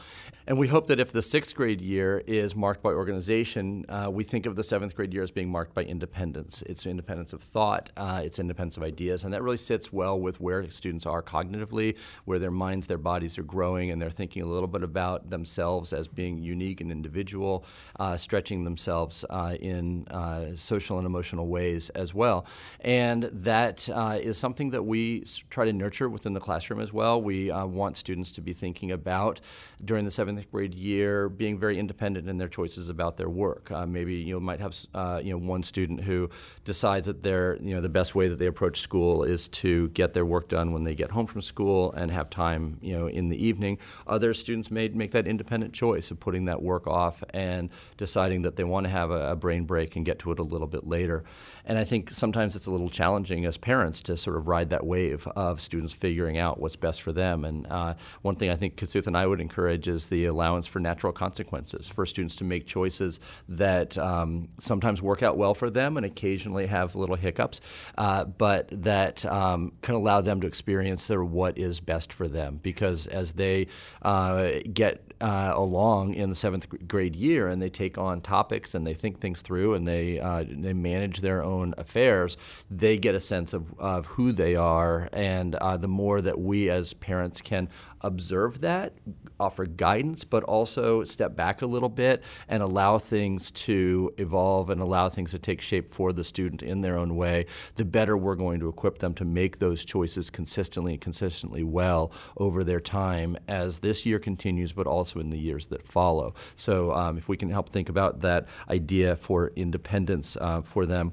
And 0.46 0.58
we 0.58 0.68
hope 0.68 0.86
that 0.88 1.00
if 1.00 1.12
the 1.12 1.22
sixth 1.22 1.54
grade 1.54 1.80
year 1.80 2.22
is 2.26 2.54
marked 2.54 2.82
by 2.82 2.90
organization, 2.90 3.86
uh, 3.88 4.17
we 4.18 4.24
think 4.24 4.46
of 4.46 4.56
the 4.56 4.64
seventh 4.64 4.96
grade 4.96 5.14
year 5.14 5.22
as 5.22 5.30
being 5.30 5.48
marked 5.48 5.72
by 5.74 5.84
independence. 5.84 6.62
It's 6.62 6.84
independence 6.86 7.32
of 7.32 7.40
thought, 7.40 7.90
uh, 7.96 8.20
it's 8.24 8.40
independence 8.40 8.76
of 8.76 8.82
ideas, 8.82 9.22
and 9.22 9.32
that 9.32 9.44
really 9.44 9.56
sits 9.56 9.92
well 9.92 10.18
with 10.18 10.40
where 10.40 10.68
students 10.72 11.06
are 11.06 11.22
cognitively, 11.22 11.96
where 12.24 12.40
their 12.40 12.50
minds, 12.50 12.88
their 12.88 12.98
bodies 12.98 13.38
are 13.38 13.44
growing, 13.44 13.92
and 13.92 14.02
they're 14.02 14.10
thinking 14.10 14.42
a 14.42 14.46
little 14.46 14.66
bit 14.66 14.82
about 14.82 15.30
themselves 15.30 15.92
as 15.92 16.08
being 16.08 16.36
unique 16.36 16.80
and 16.80 16.90
individual, 16.90 17.64
uh, 18.00 18.16
stretching 18.16 18.64
themselves 18.64 19.24
uh, 19.30 19.54
in 19.60 20.04
uh, 20.08 20.46
social 20.56 20.98
and 20.98 21.06
emotional 21.06 21.46
ways 21.46 21.88
as 21.90 22.12
well. 22.12 22.44
And 22.80 23.30
that 23.32 23.88
uh, 23.94 24.18
is 24.20 24.36
something 24.36 24.70
that 24.70 24.82
we 24.82 25.26
try 25.48 25.64
to 25.64 25.72
nurture 25.72 26.08
within 26.08 26.32
the 26.32 26.40
classroom 26.40 26.80
as 26.80 26.92
well. 26.92 27.22
We 27.22 27.52
want 27.52 27.96
students 27.96 28.32
to 28.32 28.40
be 28.40 28.52
thinking 28.52 28.90
about 28.90 29.40
during 29.84 30.04
the 30.04 30.10
seventh 30.10 30.50
grade 30.50 30.74
year 30.74 31.28
being 31.28 31.56
very 31.56 31.78
independent 31.78 32.28
in 32.28 32.36
their 32.36 32.48
choices 32.48 32.88
about 32.88 33.16
their 33.16 33.28
work. 33.28 33.70
maybe 33.86 34.07
maybe 34.08 34.22
you 34.22 34.34
know 34.34 34.40
might 34.40 34.60
have 34.60 34.74
uh, 34.94 35.20
you 35.22 35.30
know 35.30 35.38
one 35.38 35.62
student 35.62 36.00
who 36.00 36.28
decides 36.64 37.06
that 37.06 37.22
they're 37.22 37.56
you 37.60 37.74
know 37.74 37.80
the 37.80 37.88
best 37.88 38.14
way 38.14 38.28
that 38.28 38.38
they 38.38 38.46
approach 38.46 38.80
school 38.80 39.22
is 39.22 39.48
to 39.48 39.88
get 39.88 40.12
their 40.12 40.24
work 40.24 40.48
done 40.48 40.72
when 40.72 40.84
they 40.84 40.94
get 40.94 41.10
home 41.10 41.26
from 41.26 41.42
school 41.42 41.92
and 41.92 42.10
have 42.10 42.30
time 42.30 42.78
you 42.80 42.96
know 42.96 43.06
in 43.06 43.28
the 43.28 43.44
evening. 43.44 43.78
Other 44.06 44.34
students 44.34 44.70
may 44.70 44.88
make 44.88 45.12
that 45.12 45.26
independent 45.26 45.72
choice 45.72 46.10
of 46.10 46.18
putting 46.20 46.46
that 46.46 46.62
work 46.62 46.86
off 46.86 47.22
and 47.34 47.70
deciding 47.96 48.42
that 48.42 48.56
they 48.56 48.64
want 48.64 48.84
to 48.86 48.90
have 48.90 49.10
a, 49.10 49.32
a 49.32 49.36
brain 49.36 49.64
break 49.64 49.96
and 49.96 50.04
get 50.04 50.18
to 50.20 50.32
it 50.32 50.38
a 50.38 50.42
little 50.42 50.66
bit 50.66 50.86
later. 50.86 51.24
And 51.64 51.78
I 51.78 51.84
think 51.84 52.10
sometimes 52.10 52.56
it's 52.56 52.66
a 52.66 52.70
little 52.70 52.88
challenging 52.88 53.44
as 53.44 53.58
parents 53.58 54.00
to 54.02 54.16
sort 54.16 54.36
of 54.36 54.48
ride 54.48 54.70
that 54.70 54.86
wave 54.86 55.26
of 55.36 55.60
students 55.60 55.92
figuring 55.92 56.38
out 56.38 56.58
what's 56.58 56.76
best 56.76 57.02
for 57.02 57.12
them. 57.12 57.44
And 57.44 57.66
uh, 57.66 57.94
one 58.22 58.36
thing 58.36 58.50
I 58.50 58.56
think 58.56 58.76
Kasuth 58.76 59.06
and 59.06 59.16
I 59.16 59.26
would 59.26 59.40
encourage 59.40 59.86
is 59.88 60.06
the 60.06 60.24
allowance 60.26 60.66
for 60.66 60.80
natural 60.80 61.12
consequences 61.12 61.86
for 61.88 62.06
students 62.06 62.36
to 62.36 62.44
make 62.44 62.66
choices 62.66 63.20
that 63.48 63.87
um, 63.96 64.48
sometimes 64.60 65.00
work 65.00 65.22
out 65.22 65.38
well 65.38 65.54
for 65.54 65.70
them 65.70 65.96
and 65.96 66.04
occasionally 66.04 66.66
have 66.66 66.94
little 66.94 67.16
hiccups, 67.16 67.60
uh, 67.96 68.24
but 68.24 68.68
that 68.82 69.24
um, 69.24 69.72
can 69.80 69.94
allow 69.94 70.20
them 70.20 70.40
to 70.40 70.46
experience 70.46 71.06
their 71.06 71.24
what 71.24 71.56
is 71.56 71.80
best 71.80 72.12
for 72.12 72.28
them. 72.28 72.58
Because 72.62 73.06
as 73.06 73.32
they 73.32 73.68
uh, 74.02 74.50
get 74.72 75.07
uh, 75.20 75.52
along 75.54 76.14
in 76.14 76.28
the 76.28 76.36
seventh 76.36 76.66
grade 76.86 77.16
year 77.16 77.48
and 77.48 77.60
they 77.60 77.68
take 77.68 77.98
on 77.98 78.20
topics 78.20 78.74
and 78.74 78.86
they 78.86 78.94
think 78.94 79.20
things 79.20 79.40
through 79.40 79.74
and 79.74 79.86
they 79.86 80.20
uh, 80.20 80.44
they 80.48 80.72
manage 80.72 81.20
their 81.20 81.42
own 81.42 81.74
affairs, 81.76 82.36
they 82.70 82.96
get 82.96 83.14
a 83.14 83.20
sense 83.20 83.52
of, 83.52 83.72
of 83.78 84.06
who 84.06 84.32
they 84.32 84.54
are. 84.54 85.08
And 85.12 85.54
uh, 85.56 85.76
the 85.76 85.88
more 85.88 86.20
that 86.20 86.38
we 86.38 86.70
as 86.70 86.94
parents 86.94 87.40
can 87.40 87.68
observe 88.02 88.60
that, 88.60 88.92
offer 89.40 89.66
guidance, 89.66 90.24
but 90.24 90.44
also 90.44 91.02
step 91.04 91.34
back 91.34 91.62
a 91.62 91.66
little 91.66 91.88
bit 91.88 92.22
and 92.48 92.62
allow 92.62 92.98
things 92.98 93.50
to 93.50 94.12
evolve 94.18 94.70
and 94.70 94.80
allow 94.80 95.08
things 95.08 95.32
to 95.32 95.38
take 95.38 95.60
shape 95.60 95.90
for 95.90 96.12
the 96.12 96.24
student 96.24 96.62
in 96.62 96.80
their 96.80 96.96
own 96.96 97.16
way, 97.16 97.46
the 97.74 97.84
better 97.84 98.16
we're 98.16 98.34
going 98.34 98.60
to 98.60 98.68
equip 98.68 98.98
them 98.98 99.14
to 99.14 99.24
make 99.24 99.58
those 99.58 99.84
choices 99.84 100.30
consistently 100.30 100.92
and 100.92 101.00
consistently 101.00 101.64
well 101.64 102.12
over 102.36 102.62
their 102.62 102.80
time 102.80 103.36
as 103.48 103.78
this 103.78 104.06
year 104.06 104.18
continues, 104.18 104.72
but 104.72 104.86
also 104.86 105.07
in 105.16 105.30
the 105.30 105.38
years 105.38 105.66
that 105.66 105.86
follow. 105.86 106.34
So 106.56 106.92
um, 106.92 107.18
if 107.18 107.28
we 107.28 107.36
can 107.36 107.50
help 107.50 107.68
think 107.68 107.88
about 107.88 108.20
that 108.20 108.46
idea 108.68 109.16
for 109.16 109.52
independence 109.56 110.36
uh, 110.40 110.62
for 110.62 110.86
them 110.86 111.12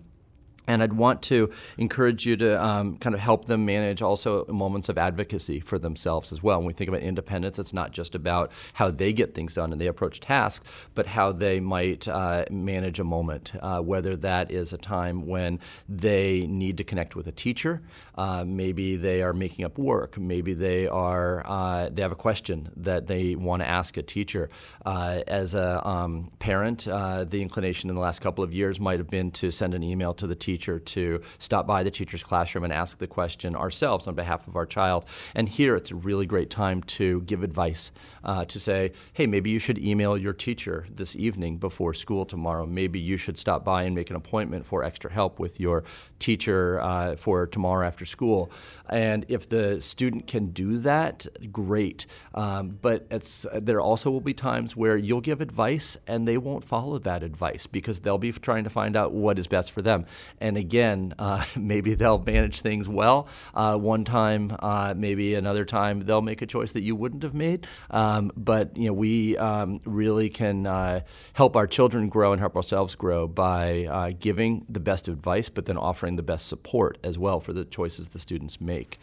And 0.68 0.82
I'd 0.82 0.94
want 0.94 1.22
to 1.24 1.50
encourage 1.78 2.26
you 2.26 2.36
to 2.38 2.64
um, 2.64 2.98
kind 2.98 3.14
of 3.14 3.22
help 3.22 3.46
them 3.46 3.66
manage 3.66 4.02
also 4.02 4.46
moments 4.48 4.90
of 4.90 4.98
advocacy 4.98 5.60
for 5.60 5.78
themselves 5.78 6.32
as 6.32 6.42
well. 6.42 6.58
When 6.58 6.68
we 6.68 6.74
think 6.74 6.90
about 6.90 7.02
independence, 7.02 7.60
it's 7.60 7.74
not 7.74 7.92
just 7.92 8.16
about 8.16 8.52
how 8.74 8.92
they 8.92 9.14
get 9.14 9.34
things 9.34 9.54
done 9.54 9.72
and 9.72 9.80
they 9.80 9.88
approach 9.88 10.20
tasks, 10.20 10.68
but 10.96 11.06
how 11.06 11.32
they 11.32 11.60
might 11.60 12.08
uh, 12.08 12.46
manage 12.50 13.00
a 13.00 13.04
moment, 13.04 13.54
uh, 13.62 13.80
whether 13.80 14.16
that 14.18 14.52
is 14.52 14.74
a 14.74 14.78
time 14.78 15.28
when 15.28 15.60
they 15.88 16.48
need 16.48 16.78
to 16.78 16.84
connect 16.84 17.16
with 17.16 17.28
a 17.28 17.32
teacher, 17.32 17.82
uh, 18.18 18.44
maybe 18.46 18.96
they 18.96 19.22
are 19.22 19.34
making 19.34 19.66
up 19.66 19.78
work, 19.78 20.18
maybe 20.18 20.54
they 20.54 20.88
are 20.88 21.46
uh, 21.46 21.90
they 21.92 22.02
have 22.02 22.12
a 22.12 22.16
question 22.16 22.70
that 22.78 23.08
they 23.08 23.36
want 23.36 23.62
to 23.62 23.68
ask 23.68 23.98
a 23.98 24.04
teacher. 24.04 24.50
Uh, 24.86 25.22
as 25.28 25.56
a 25.56 25.86
um, 25.88 26.32
parent, 26.40 26.88
uh, 26.88 27.24
the 27.24 27.42
inclination 27.42 27.90
in 27.90 27.96
the 27.96 28.02
last 28.02 28.22
couple 28.22 28.44
of 28.44 28.54
years 28.54 28.80
might 28.80 29.00
have 29.00 29.10
been 29.10 29.32
to 29.32 29.52
send 29.52 29.74
an 29.74 29.84
email 29.84 30.14
to 30.14 30.28
the 30.28 30.36
teacher 30.36 30.55
teacher 30.56 30.80
to 30.80 31.22
stop 31.38 31.68
by 31.68 31.84
the 31.84 31.92
teacher's 31.92 32.24
classroom 32.24 32.64
and 32.64 32.72
ask 32.72 32.98
the 32.98 33.08
question 33.08 33.56
ourselves 33.56 34.08
on 34.08 34.16
behalf 34.16 34.48
of 34.48 34.56
our 34.56 34.66
child. 34.66 35.04
And 35.34 35.50
here 35.50 35.76
it's 35.76 35.92
a 35.92 35.96
really 35.96 36.26
great 36.26 36.50
time 36.50 36.82
to 37.00 37.22
give 37.22 37.44
advice, 37.44 37.92
uh, 38.24 38.46
to 38.46 38.60
say, 38.60 38.94
hey, 39.14 39.28
maybe 39.28 39.50
you 39.50 39.60
should 39.60 39.78
email 39.78 40.18
your 40.18 40.34
teacher 40.34 40.86
this 40.90 41.16
evening 41.16 41.58
before 41.58 41.94
school 41.94 42.26
tomorrow. 42.26 42.66
Maybe 42.66 43.00
you 43.00 43.18
should 43.18 43.38
stop 43.38 43.66
by 43.66 43.84
and 43.84 43.94
make 43.94 44.10
an 44.10 44.16
appointment 44.16 44.66
for 44.66 44.84
extra 44.84 45.12
help 45.12 45.40
with 45.40 45.60
your 45.60 45.84
teacher 46.20 46.80
uh, 46.82 47.16
for 47.18 47.48
tomorrow 47.48 47.86
after 47.86 48.06
school. 48.06 48.50
And 48.90 49.26
if 49.28 49.50
the 49.50 49.82
student 49.82 50.28
can 50.28 50.52
do 50.52 50.78
that, 50.80 51.28
great. 51.52 52.06
Um, 52.34 52.80
but 52.82 53.10
there 53.54 53.82
also 53.82 54.10
will 54.10 54.22
be 54.22 54.34
times 54.34 54.76
where 54.76 54.96
you'll 54.96 55.22
give 55.22 55.42
advice 55.42 55.98
and 56.08 56.26
they 56.26 56.38
won't 56.38 56.64
follow 56.64 56.98
that 57.00 57.24
advice 57.24 57.68
because 57.68 58.00
they'll 58.00 58.18
be 58.18 58.32
trying 58.32 58.64
to 58.64 58.70
find 58.70 58.96
out 58.96 59.12
what 59.12 59.38
is 59.38 59.48
best 59.48 59.72
for 59.72 59.82
them. 59.82 60.06
And 60.46 60.58
again, 60.58 61.16
uh, 61.18 61.44
maybe 61.56 61.96
they'll 61.96 62.20
manage 62.20 62.62
things 62.62 62.88
well 62.88 63.28
uh, 63.56 63.76
one 63.78 64.06
time, 64.06 64.56
uh, 64.60 64.94
maybe 64.96 65.34
another 65.34 65.66
time 65.66 66.06
they'll 66.06 66.22
make 66.22 66.44
a 66.44 66.46
choice 66.46 66.72
that 66.74 66.84
you 66.84 66.96
wouldn't 66.96 67.24
have 67.24 67.34
made. 67.34 67.66
Um, 67.90 68.32
but 68.38 68.78
you 68.78 68.86
know, 68.86 68.94
we 68.94 69.38
um, 69.38 69.82
really 69.86 70.30
can 70.30 70.68
uh, 70.68 71.02
help 71.34 71.56
our 71.56 71.66
children 71.66 72.10
grow 72.10 72.32
and 72.32 72.40
help 72.40 72.56
ourselves 72.56 72.94
grow 72.94 73.28
by 73.28 73.86
uh, 73.86 74.12
giving 74.20 74.68
the 74.70 74.80
best 74.80 75.08
advice, 75.08 75.50
but 75.50 75.66
then 75.66 75.78
offering 75.78 76.16
the 76.16 76.24
best 76.24 76.48
support 76.48 77.00
as 77.04 77.18
well 77.18 77.40
for 77.40 77.52
the 77.52 77.66
choices 77.66 78.10
the 78.10 78.20
students 78.20 78.62
make. 78.62 79.00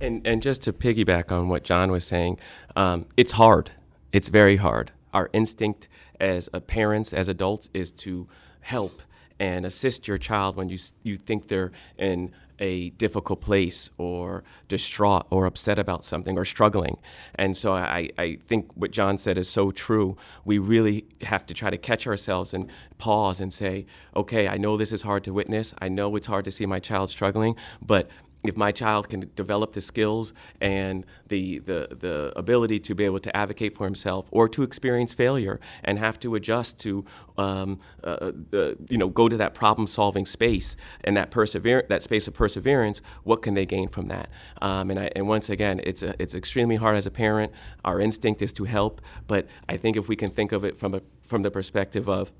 And, 0.00 0.26
and 0.26 0.42
just 0.42 0.62
to 0.62 0.72
piggyback 0.72 1.30
on 1.30 1.50
what 1.50 1.64
John 1.64 1.92
was 1.92 2.06
saying, 2.06 2.38
um, 2.76 3.04
it's 3.18 3.32
hard. 3.32 3.72
It's 4.10 4.30
very 4.30 4.56
hard. 4.56 4.90
Our 5.12 5.28
instinct 5.34 5.88
as 6.18 6.48
parents, 6.66 7.12
as 7.12 7.28
adults, 7.28 7.68
is 7.74 7.92
to 7.92 8.26
help 8.60 9.02
and 9.40 9.64
assist 9.66 10.06
your 10.06 10.18
child 10.18 10.54
when 10.54 10.68
you 10.68 10.78
you 11.02 11.16
think 11.16 11.48
they're 11.48 11.72
in 11.98 12.30
a 12.60 12.90
difficult 12.90 13.40
place 13.40 13.88
or 13.96 14.44
distraught 14.68 15.26
or 15.30 15.46
upset 15.46 15.78
about 15.78 16.04
something 16.04 16.36
or 16.36 16.44
struggling. 16.44 16.98
And 17.36 17.56
so 17.56 17.72
I, 17.72 18.10
I 18.18 18.36
think 18.46 18.70
what 18.74 18.90
John 18.90 19.16
said 19.16 19.38
is 19.38 19.48
so 19.48 19.70
true. 19.70 20.18
We 20.44 20.58
really 20.58 21.06
have 21.22 21.46
to 21.46 21.54
try 21.54 21.70
to 21.70 21.78
catch 21.78 22.06
ourselves 22.06 22.52
and 22.52 22.70
pause 22.98 23.40
and 23.40 23.50
say, 23.50 23.86
okay, 24.14 24.46
I 24.46 24.58
know 24.58 24.76
this 24.76 24.92
is 24.92 25.00
hard 25.00 25.24
to 25.24 25.32
witness. 25.32 25.72
I 25.80 25.88
know 25.88 26.14
it's 26.16 26.26
hard 26.26 26.44
to 26.44 26.50
see 26.50 26.66
my 26.66 26.80
child 26.80 27.08
struggling, 27.08 27.56
but 27.80 28.10
if 28.42 28.56
my 28.56 28.72
child 28.72 29.08
can 29.08 29.30
develop 29.36 29.72
the 29.72 29.80
skills 29.80 30.32
and 30.60 31.04
the, 31.28 31.58
the, 31.60 31.88
the 32.00 32.32
ability 32.36 32.78
to 32.80 32.94
be 32.94 33.04
able 33.04 33.20
to 33.20 33.36
advocate 33.36 33.76
for 33.76 33.84
himself 33.84 34.26
or 34.30 34.48
to 34.48 34.62
experience 34.62 35.12
failure 35.12 35.60
and 35.84 35.98
have 35.98 36.18
to 36.20 36.34
adjust 36.34 36.78
to 36.80 37.04
um, 37.36 37.78
uh, 38.02 38.32
the, 38.50 38.76
you 38.88 38.98
know 38.98 39.08
go 39.08 39.28
to 39.28 39.36
that 39.36 39.54
problem 39.54 39.86
solving 39.86 40.26
space 40.26 40.76
and 41.04 41.16
that 41.16 41.30
persever- 41.30 41.84
that 41.88 42.02
space 42.02 42.26
of 42.28 42.34
perseverance 42.34 43.00
what 43.24 43.42
can 43.42 43.54
they 43.54 43.66
gain 43.66 43.88
from 43.88 44.08
that? 44.08 44.28
Um, 44.62 44.90
and, 44.90 44.98
I, 44.98 45.10
and 45.14 45.28
once 45.28 45.50
again 45.50 45.80
it's 45.84 46.02
a, 46.02 46.14
it's 46.20 46.34
extremely 46.34 46.76
hard 46.76 46.96
as 46.96 47.06
a 47.06 47.10
parent. 47.10 47.52
Our 47.84 48.00
instinct 48.00 48.42
is 48.42 48.52
to 48.54 48.64
help 48.64 49.00
but 49.26 49.46
I 49.68 49.76
think 49.76 49.96
if 49.96 50.08
we 50.08 50.16
can 50.16 50.30
think 50.30 50.52
of 50.52 50.64
it 50.64 50.78
from 50.78 50.94
a 50.94 51.02
from 51.26 51.42
the 51.42 51.50
perspective 51.50 52.08
of 52.08 52.32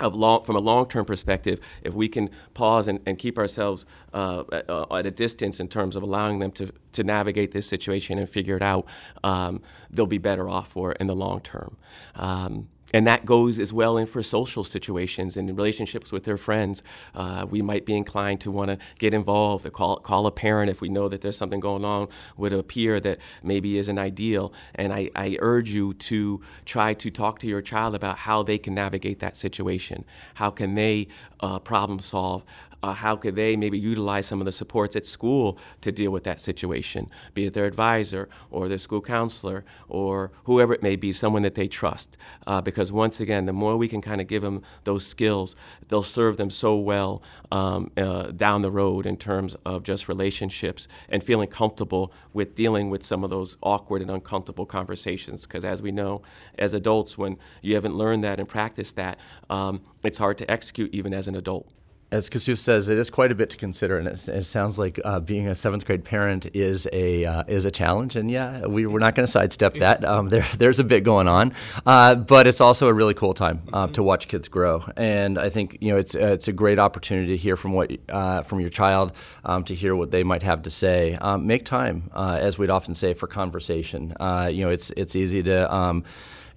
of 0.00 0.14
long, 0.14 0.44
from 0.44 0.56
a 0.56 0.60
long-term 0.60 1.04
perspective, 1.04 1.60
if 1.82 1.94
we 1.94 2.08
can 2.08 2.30
pause 2.54 2.88
and, 2.88 3.00
and 3.06 3.18
keep 3.18 3.38
ourselves 3.38 3.86
uh, 4.12 4.44
at, 4.52 4.68
uh, 4.68 4.86
at, 4.90 5.06
a 5.06 5.10
distance 5.10 5.60
in 5.60 5.68
terms 5.68 5.96
of 5.96 6.02
allowing 6.02 6.38
them 6.38 6.50
to, 6.52 6.70
to 6.92 7.04
navigate 7.04 7.52
this 7.52 7.66
situation 7.66 8.18
and 8.18 8.28
figure 8.28 8.56
it 8.56 8.62
out, 8.62 8.86
um, 9.24 9.62
they'll 9.90 10.06
be 10.06 10.18
better 10.18 10.48
off 10.48 10.68
for 10.68 10.92
it 10.92 10.98
in 11.00 11.06
the 11.06 11.16
long 11.16 11.40
term. 11.40 11.76
Um, 12.14 12.68
and 12.92 13.06
that 13.06 13.24
goes 13.24 13.58
as 13.58 13.72
well 13.72 13.96
in 13.96 14.06
for 14.06 14.22
social 14.22 14.64
situations 14.64 15.36
and 15.36 15.48
relationships 15.56 16.12
with 16.12 16.24
their 16.24 16.36
friends. 16.36 16.82
Uh, 17.14 17.46
we 17.48 17.62
might 17.62 17.84
be 17.84 17.96
inclined 17.96 18.40
to 18.42 18.50
want 18.50 18.70
to 18.70 18.78
get 18.98 19.14
involved, 19.14 19.70
call 19.72 19.96
call 19.96 20.26
a 20.26 20.32
parent 20.32 20.70
if 20.70 20.80
we 20.80 20.88
know 20.88 21.08
that 21.08 21.20
there's 21.20 21.36
something 21.36 21.60
going 21.60 21.84
on 21.84 22.08
with 22.36 22.52
a 22.52 22.62
peer 22.62 23.00
that 23.00 23.18
maybe 23.42 23.78
isn't 23.78 23.98
ideal. 23.98 24.52
And 24.74 24.92
I, 24.92 25.10
I 25.14 25.36
urge 25.40 25.70
you 25.70 25.94
to 25.94 26.40
try 26.64 26.94
to 26.94 27.10
talk 27.10 27.38
to 27.40 27.46
your 27.46 27.62
child 27.62 27.94
about 27.94 28.18
how 28.18 28.42
they 28.42 28.58
can 28.58 28.74
navigate 28.74 29.18
that 29.20 29.36
situation. 29.36 30.04
How 30.34 30.50
can 30.50 30.74
they 30.74 31.08
uh, 31.40 31.58
problem 31.58 31.98
solve? 31.98 32.44
Uh, 32.82 32.92
how 32.92 33.16
could 33.16 33.36
they 33.36 33.56
maybe 33.56 33.78
utilize 33.78 34.26
some 34.26 34.40
of 34.40 34.44
the 34.44 34.52
supports 34.52 34.96
at 34.96 35.06
school 35.06 35.58
to 35.80 35.92
deal 35.92 36.10
with 36.10 36.24
that 36.24 36.40
situation, 36.40 37.10
be 37.34 37.46
it 37.46 37.54
their 37.54 37.64
advisor 37.64 38.28
or 38.50 38.68
their 38.68 38.78
school 38.78 39.00
counselor 39.00 39.64
or 39.88 40.30
whoever 40.44 40.72
it 40.72 40.82
may 40.82 40.96
be, 40.96 41.12
someone 41.12 41.42
that 41.42 41.54
they 41.54 41.68
trust. 41.68 42.16
Uh, 42.46 42.60
because 42.60 42.92
once 42.92 43.20
again, 43.20 43.46
the 43.46 43.52
more 43.52 43.76
we 43.76 43.88
can 43.88 44.00
kind 44.00 44.20
of 44.20 44.26
give 44.26 44.42
them 44.42 44.62
those 44.84 45.06
skills, 45.06 45.56
they'll 45.88 46.02
serve 46.02 46.36
them 46.36 46.50
so 46.50 46.76
well 46.76 47.22
um, 47.52 47.90
uh, 47.96 48.24
down 48.32 48.62
the 48.62 48.70
road 48.70 49.06
in 49.06 49.16
terms 49.16 49.56
of 49.64 49.82
just 49.82 50.08
relationships 50.08 50.88
and 51.08 51.22
feeling 51.22 51.48
comfortable 51.48 52.12
with 52.32 52.54
dealing 52.54 52.90
with 52.90 53.02
some 53.02 53.24
of 53.24 53.30
those 53.30 53.56
awkward 53.62 54.02
and 54.02 54.10
uncomfortable 54.10 54.66
conversations. 54.66 55.46
Because 55.46 55.64
as 55.64 55.82
we 55.82 55.92
know, 55.92 56.22
as 56.58 56.74
adults, 56.74 57.16
when 57.16 57.38
you 57.62 57.74
haven't 57.74 57.94
learned 57.94 58.24
that 58.24 58.38
and 58.38 58.48
practiced 58.48 58.96
that, 58.96 59.18
um, 59.50 59.80
it's 60.02 60.18
hard 60.18 60.38
to 60.38 60.50
execute 60.50 60.92
even 60.92 61.14
as 61.14 61.28
an 61.28 61.34
adult 61.34 61.68
as 62.12 62.30
Kasuf 62.30 62.58
says, 62.58 62.88
it 62.88 62.98
is 62.98 63.10
quite 63.10 63.32
a 63.32 63.34
bit 63.34 63.50
to 63.50 63.56
consider, 63.56 63.98
and 63.98 64.06
it, 64.06 64.28
it 64.28 64.44
sounds 64.44 64.78
like 64.78 65.00
uh, 65.04 65.18
being 65.18 65.48
a 65.48 65.56
seventh 65.56 65.84
grade 65.84 66.04
parent 66.04 66.46
is 66.54 66.88
a 66.92 67.24
uh, 67.24 67.42
is 67.48 67.64
a 67.64 67.70
challenge. 67.70 68.14
And 68.14 68.30
yeah, 68.30 68.66
we, 68.66 68.86
we're 68.86 69.00
not 69.00 69.16
going 69.16 69.26
to 69.26 69.30
sidestep 69.30 69.74
that. 69.74 70.04
Um, 70.04 70.28
there, 70.28 70.46
there's 70.56 70.78
a 70.78 70.84
bit 70.84 71.02
going 71.02 71.26
on, 71.26 71.52
uh, 71.84 72.14
but 72.14 72.46
it's 72.46 72.60
also 72.60 72.86
a 72.86 72.92
really 72.92 73.14
cool 73.14 73.34
time 73.34 73.62
uh, 73.72 73.88
to 73.88 74.02
watch 74.04 74.28
kids 74.28 74.46
grow. 74.46 74.84
And 74.96 75.36
I 75.36 75.48
think 75.48 75.78
you 75.80 75.92
know 75.92 75.98
it's 75.98 76.14
it's 76.14 76.46
a 76.46 76.52
great 76.52 76.78
opportunity 76.78 77.30
to 77.30 77.36
hear 77.36 77.56
from 77.56 77.72
what 77.72 77.90
uh, 78.08 78.42
from 78.42 78.60
your 78.60 78.70
child, 78.70 79.12
um, 79.44 79.64
to 79.64 79.74
hear 79.74 79.96
what 79.96 80.12
they 80.12 80.22
might 80.22 80.44
have 80.44 80.62
to 80.62 80.70
say. 80.70 81.14
Um, 81.14 81.46
make 81.46 81.64
time, 81.64 82.10
uh, 82.14 82.38
as 82.40 82.56
we'd 82.56 82.70
often 82.70 82.94
say, 82.94 83.14
for 83.14 83.26
conversation. 83.26 84.14
you 84.50 84.64
know, 84.64 84.70
it's 84.70 84.90
it's 84.90 85.16
easy 85.16 85.42
to 85.42 85.74
um, 85.74 86.04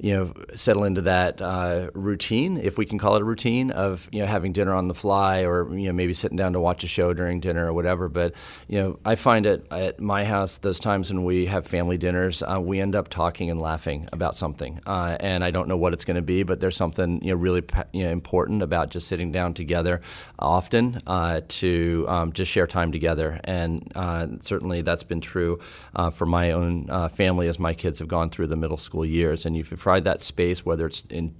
you 0.02 0.14
know, 0.14 0.34
settle 0.56 0.86
into 0.86 1.02
that 1.02 1.42
uh, 1.42 1.90
routine, 1.94 2.58
if 2.58 2.78
we 2.78 2.86
can 2.86 2.98
call 2.98 3.16
it 3.16 3.22
a 3.22 3.26
routine, 3.26 3.72
of 3.72 4.08
you 4.12 4.22
know 4.22 4.28
having 4.28 4.54
dinner 4.54 4.74
on 4.74 4.88
the 4.88 4.94
fly, 4.94 5.44
or 5.44 5.76
you 5.76 5.88
know 5.88 5.94
maybe 5.94 6.14
sitting 6.14 6.38
down 6.38 6.54
to 6.54 6.60
watch 6.60 6.84
a 6.86 6.88
show 6.88 7.14
during 7.14 7.42
dinner 7.42 7.68
or 7.68 7.74
whatever. 7.74 8.08
But 8.08 8.34
you 8.70 8.80
know, 8.80 9.00
I 9.04 9.16
find 9.16 9.46
it 9.46 9.68
at 9.72 10.00
my 10.00 10.24
house 10.24 10.58
those 10.58 10.80
times 10.80 11.12
when 11.12 11.26
we 11.26 11.48
have 11.48 11.68
family 11.68 11.98
dinners, 11.98 12.42
uh, 12.44 12.62
we 12.62 12.80
end 12.80 12.96
up 12.96 13.10
talking 13.10 13.50
and 13.50 13.60
laughing 13.60 14.08
about 14.14 14.38
something, 14.38 14.80
uh, 14.88 15.18
and 15.20 15.44
I 15.44 15.52
don't 15.52 15.68
know 15.68 15.76
what 15.76 15.94
it's 15.94 16.06
going 16.06 16.16
to 16.16 16.22
be, 16.22 16.44
but 16.44 16.62
there's 16.62 16.78
something 16.78 17.22
you 17.22 17.32
know 17.32 17.38
really 17.38 17.64
you 17.92 18.06
know, 18.06 18.12
important 18.12 18.62
about 18.62 18.92
just 18.92 19.08
sitting 19.08 19.34
down 19.34 19.54
together 19.54 20.00
often 20.38 21.00
uh, 21.08 21.42
to 21.50 22.06
um, 22.08 22.32
just 22.32 22.50
share 22.50 22.68
time 22.68 22.94
together, 22.94 23.42
and 23.44 23.92
uh, 23.96 24.28
certainly 24.40 24.82
that's 24.82 25.04
been 25.04 25.20
true 25.20 25.60
uh, 25.94 26.10
for 26.10 26.26
my 26.26 26.52
own 26.52 26.88
family 27.10 27.50
as 27.50 27.60
my 27.60 27.74
kids 27.74 28.00
have 28.00 28.08
gone 28.08 28.30
through 28.30 28.48
the 28.48 28.56
middle 28.56 28.78
school 28.78 29.06
years, 29.06 29.46
and 29.46 29.58
you've 29.58 29.70
that 30.04 30.22
space, 30.22 30.66
whether 30.66 30.86
it's 30.86 31.06
in 31.06 31.36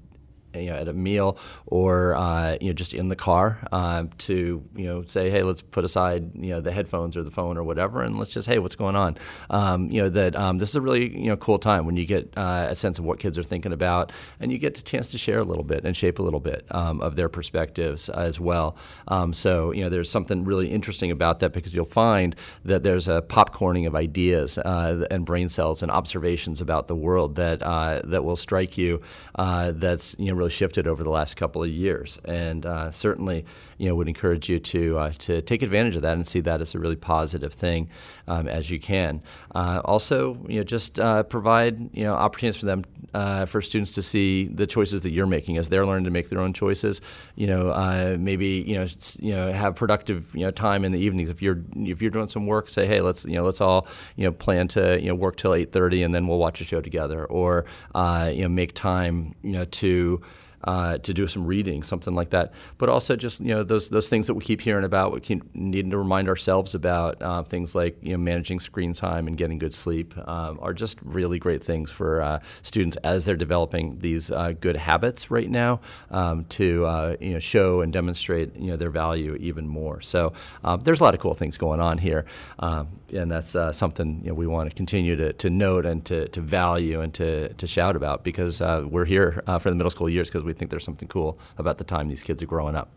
you 0.54 0.68
know, 0.68 0.76
at 0.76 0.88
a 0.88 0.94
meal 0.94 1.38
or 1.66 2.16
uh, 2.16 2.58
you 2.60 2.68
know 2.68 2.74
just 2.74 2.94
in 2.94 3.08
the 3.08 3.16
car 3.16 3.60
uh, 3.72 4.06
to 4.18 4.64
you 4.76 4.86
know 4.86 5.04
say 5.04 5.30
hey 5.30 5.44
let's 5.44 5.62
put 5.62 5.84
aside 5.84 6.32
you 6.36 6.50
know 6.50 6.62
the 6.62 6.72
headphones 6.72 7.16
or 7.16 7.24
the 7.24 7.32
phone 7.32 7.58
or 7.58 7.64
whatever 7.64 8.02
and 8.02 8.18
let's 8.18 8.32
just 8.32 8.48
hey 8.48 8.60
what's 8.60 8.76
going 8.76 8.96
on? 8.96 9.18
Um, 9.50 9.90
you 9.92 10.02
know 10.02 10.10
that 10.10 10.36
um, 10.36 10.58
this 10.58 10.70
is 10.70 10.76
a 10.76 10.82
really 10.82 11.16
you 11.18 11.28
know 11.28 11.38
cool 11.38 11.60
time 11.60 11.86
when 11.86 11.96
you 11.96 12.06
get 12.06 12.34
uh, 12.38 12.68
a 12.70 12.76
sense 12.76 13.00
of 13.00 13.06
what 13.06 13.20
kids 13.20 13.38
are 13.38 13.44
thinking 13.44 13.74
about 13.74 14.12
and 14.40 14.52
you 14.52 14.58
get 14.58 14.78
a 14.78 14.84
chance 14.84 15.12
to 15.12 15.18
share 15.18 15.40
a 15.40 15.44
little 15.44 15.64
bit 15.64 15.86
and 15.86 15.96
shape 15.96 16.20
a 16.20 16.24
little 16.24 16.40
bit 16.40 16.66
um, 16.72 17.02
of 17.02 17.16
their 17.16 17.30
perspectives 17.30 18.10
as 18.10 18.40
well. 18.40 18.76
Um, 19.08 19.34
so 19.34 19.72
you 19.72 19.84
know 19.84 19.90
there's 19.90 20.10
something 20.10 20.44
really 20.44 20.70
interesting 20.70 21.12
about 21.12 21.40
that 21.40 21.54
because 21.54 21.74
you'll 21.74 21.86
find 21.86 22.36
that 22.66 22.84
there's 22.84 23.08
a 23.08 23.22
popcorning 23.22 23.86
of 23.88 23.96
ideas 23.96 24.58
uh, 24.58 25.06
and 25.12 25.26
brain 25.26 25.50
cells 25.50 25.84
and 25.84 25.92
observations 25.92 26.62
about 26.62 26.88
the 26.88 26.96
world 26.96 27.36
that 27.36 27.62
uh, 27.62 28.02
that 28.06 28.24
will 28.24 28.36
strike 28.36 28.78
you 28.78 29.02
uh, 29.36 29.72
that's 29.76 30.16
you 30.18 30.28
know 30.28 30.39
really 30.40 30.50
shifted 30.50 30.88
over 30.88 31.04
the 31.04 31.10
last 31.10 31.36
couple 31.36 31.62
of 31.62 31.70
years. 31.70 32.18
And 32.26 32.66
uh, 32.66 32.92
certainly, 32.92 33.46
you 33.78 33.88
know, 33.88 33.96
would 33.96 34.08
encourage 34.08 34.50
you 34.50 34.60
to 34.60 34.98
uh, 34.98 35.12
to 35.20 35.42
take 35.42 35.62
advantage 35.62 35.96
of 35.96 36.02
that 36.02 36.14
and 36.14 36.28
see 36.28 36.40
that 36.42 36.62
as 36.62 36.74
a 36.74 36.80
really 36.80 36.96
positive 36.96 37.54
thing 37.54 37.90
um, 38.28 38.48
as 38.48 38.72
you 38.72 38.80
can. 38.80 39.22
Uh, 39.54 39.82
also, 39.86 40.38
you 40.48 40.58
know, 40.58 40.64
just 40.64 41.00
uh, 41.00 41.24
provide 41.24 41.96
you 41.96 42.04
know 42.04 42.14
opportunities 42.14 42.60
for 42.60 42.66
them 42.66 42.86
uh, 43.14 43.46
for 43.46 43.62
students 43.62 43.94
to 43.94 44.02
see 44.02 44.48
the 44.48 44.66
choices 44.66 45.02
that 45.02 45.12
you're 45.12 45.28
making 45.28 45.58
as 45.58 45.70
they're 45.70 45.86
learning 45.86 46.06
to 46.06 46.12
make 46.12 46.30
their 46.30 46.40
own 46.40 46.54
choices. 46.54 47.02
You 47.36 47.48
know, 47.48 47.70
uh, 47.70 48.18
maybe 48.20 48.64
you 48.66 48.76
know 48.76 48.88
you 49.20 49.36
know 49.36 49.52
have 49.52 49.76
productive 49.76 50.34
you 50.34 50.46
know 50.46 50.52
time 50.52 50.86
in 50.86 50.92
the 50.92 51.00
evenings. 51.00 51.30
If 51.30 51.42
you're 51.42 51.62
if 51.76 52.02
you're 52.02 52.12
doing 52.12 52.30
some 52.30 52.48
work, 52.48 52.70
say, 52.70 52.88
hey, 52.88 53.02
let's 53.02 53.26
you 53.26 53.36
know 53.36 53.44
let's 53.44 53.62
all 53.62 53.88
you 54.16 54.26
know 54.26 54.32
plan 54.32 54.68
to 54.70 55.00
you 55.02 55.10
know 55.10 55.16
work 55.16 55.36
till 55.36 55.52
8:30 55.52 56.06
and 56.06 56.16
then 56.16 56.28
we'll 56.28 56.40
watch 56.40 56.62
a 56.62 56.64
show 56.64 56.82
together, 56.82 57.26
or 57.26 57.66
you 57.96 58.42
know 58.42 58.50
make 58.50 58.74
time 58.74 59.36
you 59.44 59.52
know 59.52 59.66
to 59.66 60.22
uh, 60.64 60.98
to 61.00 61.14
do 61.14 61.28
some 61.28 61.46
reading, 61.46 61.84
something 61.84 62.14
like 62.14 62.30
that. 62.32 62.54
But 62.78 62.90
also 62.90 63.16
just 63.16 63.42
you 63.42 63.54
know 63.54 63.64
those 63.64 63.90
those 63.90 64.10
things 64.10 64.28
that 64.28 64.34
we 64.34 64.44
keep 64.44 64.62
hearing 64.62 64.86
about, 64.86 65.12
we 65.12 65.20
keep 65.20 65.44
needing 65.56 65.92
to 65.92 65.98
remind 65.98 66.28
ourselves 66.28 66.76
about 66.76 67.22
uh, 67.22 67.44
things 67.44 67.76
like 67.76 67.98
you 68.02 68.12
know 68.12 68.18
managing 68.18 68.60
screen 68.60 68.94
time 68.94 69.28
and 69.28 69.38
getting 69.38 69.58
good 69.58 69.74
sleep 69.74 70.18
um, 70.28 70.60
are 70.62 70.74
just 70.74 70.98
really 71.04 71.40
great 71.40 71.64
things 71.64 71.92
for 71.92 72.22
uh, 72.22 72.40
students 72.62 72.98
as 72.98 73.26
they're 73.26 73.36
developing 73.36 73.98
these 74.00 74.32
uh, 74.32 74.54
good 74.60 74.76
habits 74.76 75.32
right 75.32 75.50
now 75.50 75.80
um, 76.12 76.46
to 76.46 76.86
uh, 76.86 77.16
you 77.20 77.34
know 77.34 77.40
show 77.40 77.82
and 77.82 77.94
demonstrate 77.94 78.56
you 78.56 78.68
know 78.68 78.78
their 78.78 78.90
value 78.90 79.36
even 79.40 79.68
more. 79.68 80.02
So 80.02 80.34
um, 80.64 80.82
there's 80.82 81.00
a 81.00 81.04
lot 81.04 81.14
of 81.14 81.20
cool 81.20 81.34
things 81.34 81.58
going 81.58 81.80
on 81.80 81.98
here, 81.98 82.26
um, 82.60 82.88
and 83.14 83.32
that's 83.32 83.56
something 83.72 84.22
you 84.24 84.30
know, 84.30 84.34
we 84.34 84.48
want 84.48 84.70
to 84.70 84.76
continue 84.76 85.16
to, 85.16 85.34
to 85.34 85.50
note 85.50 85.86
and 85.86 86.04
to, 86.06 86.28
to 86.30 86.42
value 86.42 87.02
and 87.02 87.14
to, 87.14 87.54
to 87.54 87.68
shout 87.68 87.96
about 87.96 88.24
because 88.24 88.62
we're 88.62 89.06
here 89.06 89.42
for 89.60 89.70
the 89.70 89.76
middle 89.76 89.90
school 89.90 90.10
years 90.10 90.30
because 90.30 90.44
we 90.50 90.54
think 90.54 90.72
there's 90.72 90.84
something 90.84 91.08
cool 91.08 91.40
about 91.58 91.78
the 91.78 91.84
time 91.84 92.08
these 92.08 92.24
kids 92.24 92.44
are 92.44 92.48
growing 92.48 92.76
up. 92.76 92.90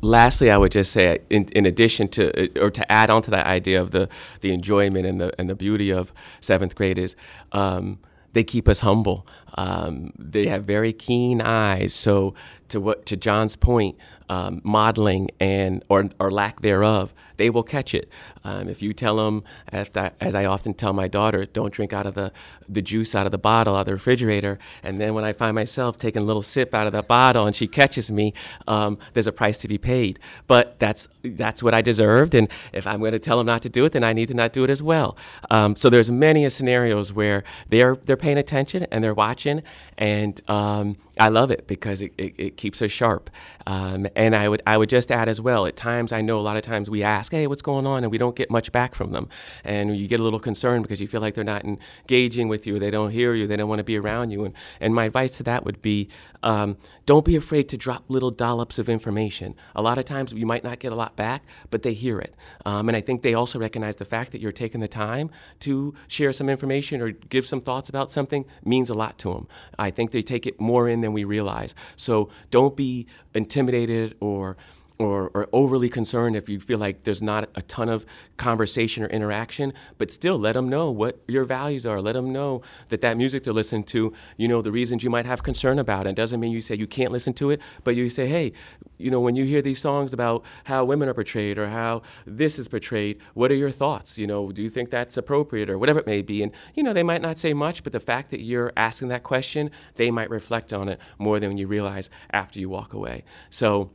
Lastly, 0.00 0.50
I 0.50 0.56
would 0.56 0.72
just 0.72 0.92
say, 0.92 1.18
in, 1.30 1.46
in 1.52 1.66
addition 1.66 2.08
to, 2.08 2.22
uh, 2.60 2.64
or 2.64 2.70
to 2.70 2.92
add 2.92 3.10
on 3.10 3.22
to 3.22 3.30
that 3.32 3.46
idea 3.46 3.80
of 3.80 3.90
the, 3.90 4.08
the 4.42 4.52
enjoyment 4.52 5.06
and 5.06 5.20
the, 5.20 5.32
and 5.38 5.48
the 5.48 5.56
beauty 5.56 5.90
of 5.90 6.12
seventh 6.40 6.74
grade 6.74 6.98
is 6.98 7.16
um, 7.52 7.98
they 8.32 8.44
keep 8.44 8.68
us 8.68 8.80
humble. 8.80 9.26
Um, 9.56 10.12
they 10.18 10.46
have 10.46 10.64
very 10.64 10.92
keen 10.92 11.40
eyes. 11.40 11.94
So, 11.94 12.34
to 12.68 12.80
what 12.80 13.06
to 13.06 13.16
John's 13.16 13.56
point, 13.56 13.96
um, 14.28 14.60
modeling 14.62 15.30
and 15.40 15.82
or, 15.88 16.08
or 16.20 16.30
lack 16.30 16.60
thereof, 16.60 17.14
they 17.38 17.50
will 17.50 17.62
catch 17.62 17.94
it. 17.94 18.10
Um, 18.44 18.68
if 18.68 18.82
you 18.82 18.92
tell 18.92 19.16
them, 19.16 19.42
as 19.68 19.90
I, 19.94 20.12
as 20.20 20.34
I 20.34 20.44
often 20.44 20.74
tell 20.74 20.92
my 20.92 21.08
daughter, 21.08 21.46
don't 21.46 21.72
drink 21.72 21.92
out 21.92 22.06
of 22.06 22.14
the, 22.14 22.32
the 22.68 22.82
juice 22.82 23.14
out 23.14 23.26
of 23.26 23.32
the 23.32 23.38
bottle 23.38 23.74
out 23.74 23.80
of 23.80 23.86
the 23.86 23.92
refrigerator, 23.92 24.58
and 24.82 25.00
then 25.00 25.14
when 25.14 25.24
I 25.24 25.32
find 25.32 25.54
myself 25.54 25.96
taking 25.98 26.22
a 26.22 26.24
little 26.24 26.42
sip 26.42 26.74
out 26.74 26.86
of 26.86 26.92
the 26.92 27.02
bottle 27.02 27.46
and 27.46 27.56
she 27.56 27.66
catches 27.66 28.12
me, 28.12 28.34
um, 28.66 28.98
there's 29.14 29.26
a 29.26 29.32
price 29.32 29.56
to 29.58 29.68
be 29.68 29.78
paid. 29.78 30.18
But 30.46 30.78
that's 30.78 31.08
that's 31.22 31.62
what 31.62 31.72
I 31.72 31.80
deserved, 31.80 32.34
and 32.34 32.48
if 32.72 32.86
I'm 32.86 33.00
going 33.00 33.12
to 33.12 33.18
tell 33.18 33.38
them 33.38 33.46
not 33.46 33.62
to 33.62 33.70
do 33.70 33.86
it, 33.86 33.92
then 33.92 34.04
I 34.04 34.12
need 34.12 34.28
to 34.28 34.34
not 34.34 34.52
do 34.52 34.62
it 34.64 34.70
as 34.70 34.82
well. 34.82 35.16
Um, 35.50 35.74
so 35.74 35.88
there's 35.88 36.10
many 36.10 36.48
scenarios 36.50 37.12
where 37.12 37.44
they're 37.70 37.96
they're 37.96 38.17
paying 38.18 38.38
attention 38.38 38.86
and 38.90 39.02
they're 39.02 39.14
watching, 39.14 39.62
and 39.96 40.40
um, 40.48 40.96
I 41.18 41.28
love 41.28 41.50
it 41.50 41.66
because 41.66 42.00
it, 42.00 42.12
it, 42.18 42.34
it 42.38 42.56
keeps 42.56 42.80
us 42.82 42.90
sharp. 42.90 43.30
Um, 43.66 44.06
and 44.14 44.34
I 44.34 44.48
would 44.48 44.62
I 44.66 44.76
would 44.76 44.88
just 44.88 45.10
add 45.10 45.28
as 45.28 45.40
well. 45.40 45.66
At 45.66 45.76
times, 45.76 46.12
I 46.12 46.20
know 46.20 46.38
a 46.38 46.42
lot 46.42 46.56
of 46.56 46.62
times 46.62 46.88
we 46.88 47.02
ask, 47.02 47.32
"Hey, 47.32 47.46
what's 47.46 47.62
going 47.62 47.86
on?" 47.86 48.04
and 48.04 48.10
we 48.10 48.18
don't 48.18 48.36
get 48.36 48.50
much 48.50 48.72
back 48.72 48.94
from 48.94 49.12
them, 49.12 49.28
and 49.64 49.96
you 49.96 50.06
get 50.06 50.20
a 50.20 50.22
little 50.22 50.40
concerned 50.40 50.82
because 50.84 51.00
you 51.00 51.08
feel 51.08 51.20
like 51.20 51.34
they're 51.34 51.44
not 51.44 51.64
engaging 51.64 52.48
with 52.48 52.66
you, 52.66 52.78
they 52.78 52.90
don't 52.90 53.10
hear 53.10 53.34
you, 53.34 53.46
they 53.46 53.56
don't 53.56 53.68
want 53.68 53.80
to 53.80 53.84
be 53.84 53.98
around 53.98 54.30
you. 54.30 54.44
And 54.44 54.54
and 54.80 54.94
my 54.94 55.04
advice 55.04 55.36
to 55.38 55.42
that 55.44 55.64
would 55.64 55.82
be, 55.82 56.08
um, 56.42 56.76
don't 57.06 57.24
be 57.24 57.36
afraid 57.36 57.68
to 57.70 57.76
drop 57.76 58.04
little 58.08 58.30
dollops 58.30 58.78
of 58.78 58.88
information. 58.88 59.54
A 59.74 59.82
lot 59.82 59.98
of 59.98 60.04
times 60.04 60.32
you 60.32 60.46
might 60.46 60.64
not 60.64 60.78
get 60.78 60.92
a 60.92 60.96
lot 60.96 61.16
back, 61.16 61.42
but 61.70 61.82
they 61.82 61.94
hear 61.94 62.18
it, 62.18 62.34
um, 62.64 62.88
and 62.88 62.96
I 62.96 63.00
think 63.00 63.22
they 63.22 63.34
also 63.34 63.58
recognize 63.58 63.96
the 63.96 64.04
fact 64.04 64.32
that 64.32 64.40
you're 64.40 64.52
taking 64.52 64.80
the 64.80 64.88
time 64.88 65.30
to 65.60 65.94
share 66.06 66.32
some 66.32 66.48
information 66.48 67.00
or 67.00 67.10
give 67.10 67.46
some 67.46 67.60
thoughts 67.60 67.88
about 67.88 68.07
something 68.10 68.44
means 68.64 68.90
a 68.90 68.94
lot 68.94 69.18
to 69.18 69.32
them. 69.32 69.48
I 69.78 69.90
think 69.90 70.10
they 70.10 70.22
take 70.22 70.46
it 70.46 70.60
more 70.60 70.88
in 70.88 71.00
than 71.00 71.12
we 71.12 71.24
realize. 71.24 71.74
So 71.96 72.30
don't 72.50 72.76
be 72.76 73.06
intimidated 73.34 74.16
or 74.20 74.56
or, 74.98 75.30
or, 75.34 75.48
overly 75.52 75.88
concerned 75.88 76.36
if 76.36 76.48
you 76.48 76.58
feel 76.60 76.78
like 76.78 77.04
there's 77.04 77.22
not 77.22 77.48
a 77.54 77.62
ton 77.62 77.88
of 77.88 78.04
conversation 78.36 79.02
or 79.02 79.06
interaction, 79.06 79.72
but 79.96 80.10
still 80.10 80.38
let 80.38 80.52
them 80.52 80.68
know 80.68 80.90
what 80.90 81.20
your 81.28 81.44
values 81.44 81.86
are. 81.86 82.00
Let 82.00 82.12
them 82.12 82.32
know 82.32 82.62
that 82.88 83.00
that 83.00 83.16
music 83.16 83.44
they're 83.44 83.52
listening 83.52 83.84
to, 83.84 84.12
you 84.36 84.48
know, 84.48 84.60
the 84.60 84.72
reasons 84.72 85.04
you 85.04 85.10
might 85.10 85.26
have 85.26 85.42
concern 85.42 85.78
about 85.78 86.06
it. 86.06 86.14
doesn't 86.14 86.40
mean 86.40 86.52
you 86.52 86.60
say 86.60 86.74
you 86.74 86.86
can't 86.86 87.12
listen 87.12 87.32
to 87.34 87.50
it, 87.50 87.60
but 87.84 87.94
you 87.94 88.10
say, 88.10 88.26
hey, 88.26 88.52
you 88.98 89.10
know, 89.10 89.20
when 89.20 89.36
you 89.36 89.44
hear 89.44 89.62
these 89.62 89.80
songs 89.80 90.12
about 90.12 90.44
how 90.64 90.84
women 90.84 91.08
are 91.08 91.14
portrayed 91.14 91.58
or 91.58 91.68
how 91.68 92.02
this 92.26 92.58
is 92.58 92.68
portrayed, 92.68 93.20
what 93.34 93.50
are 93.50 93.56
your 93.56 93.70
thoughts? 93.70 94.18
You 94.18 94.26
know, 94.26 94.50
do 94.50 94.62
you 94.62 94.70
think 94.70 94.90
that's 94.90 95.16
appropriate 95.16 95.70
or 95.70 95.78
whatever 95.78 96.00
it 96.00 96.06
may 96.06 96.22
be? 96.22 96.42
And, 96.42 96.52
you 96.74 96.82
know, 96.82 96.92
they 96.92 97.04
might 97.04 97.22
not 97.22 97.38
say 97.38 97.54
much, 97.54 97.84
but 97.84 97.92
the 97.92 98.00
fact 98.00 98.30
that 98.30 98.40
you're 98.40 98.72
asking 98.76 99.08
that 99.08 99.22
question, 99.22 99.70
they 99.94 100.10
might 100.10 100.30
reflect 100.30 100.72
on 100.72 100.88
it 100.88 101.00
more 101.18 101.38
than 101.38 101.56
you 101.56 101.66
realize 101.66 102.10
after 102.32 102.58
you 102.58 102.68
walk 102.68 102.92
away. 102.92 103.24
So, 103.50 103.90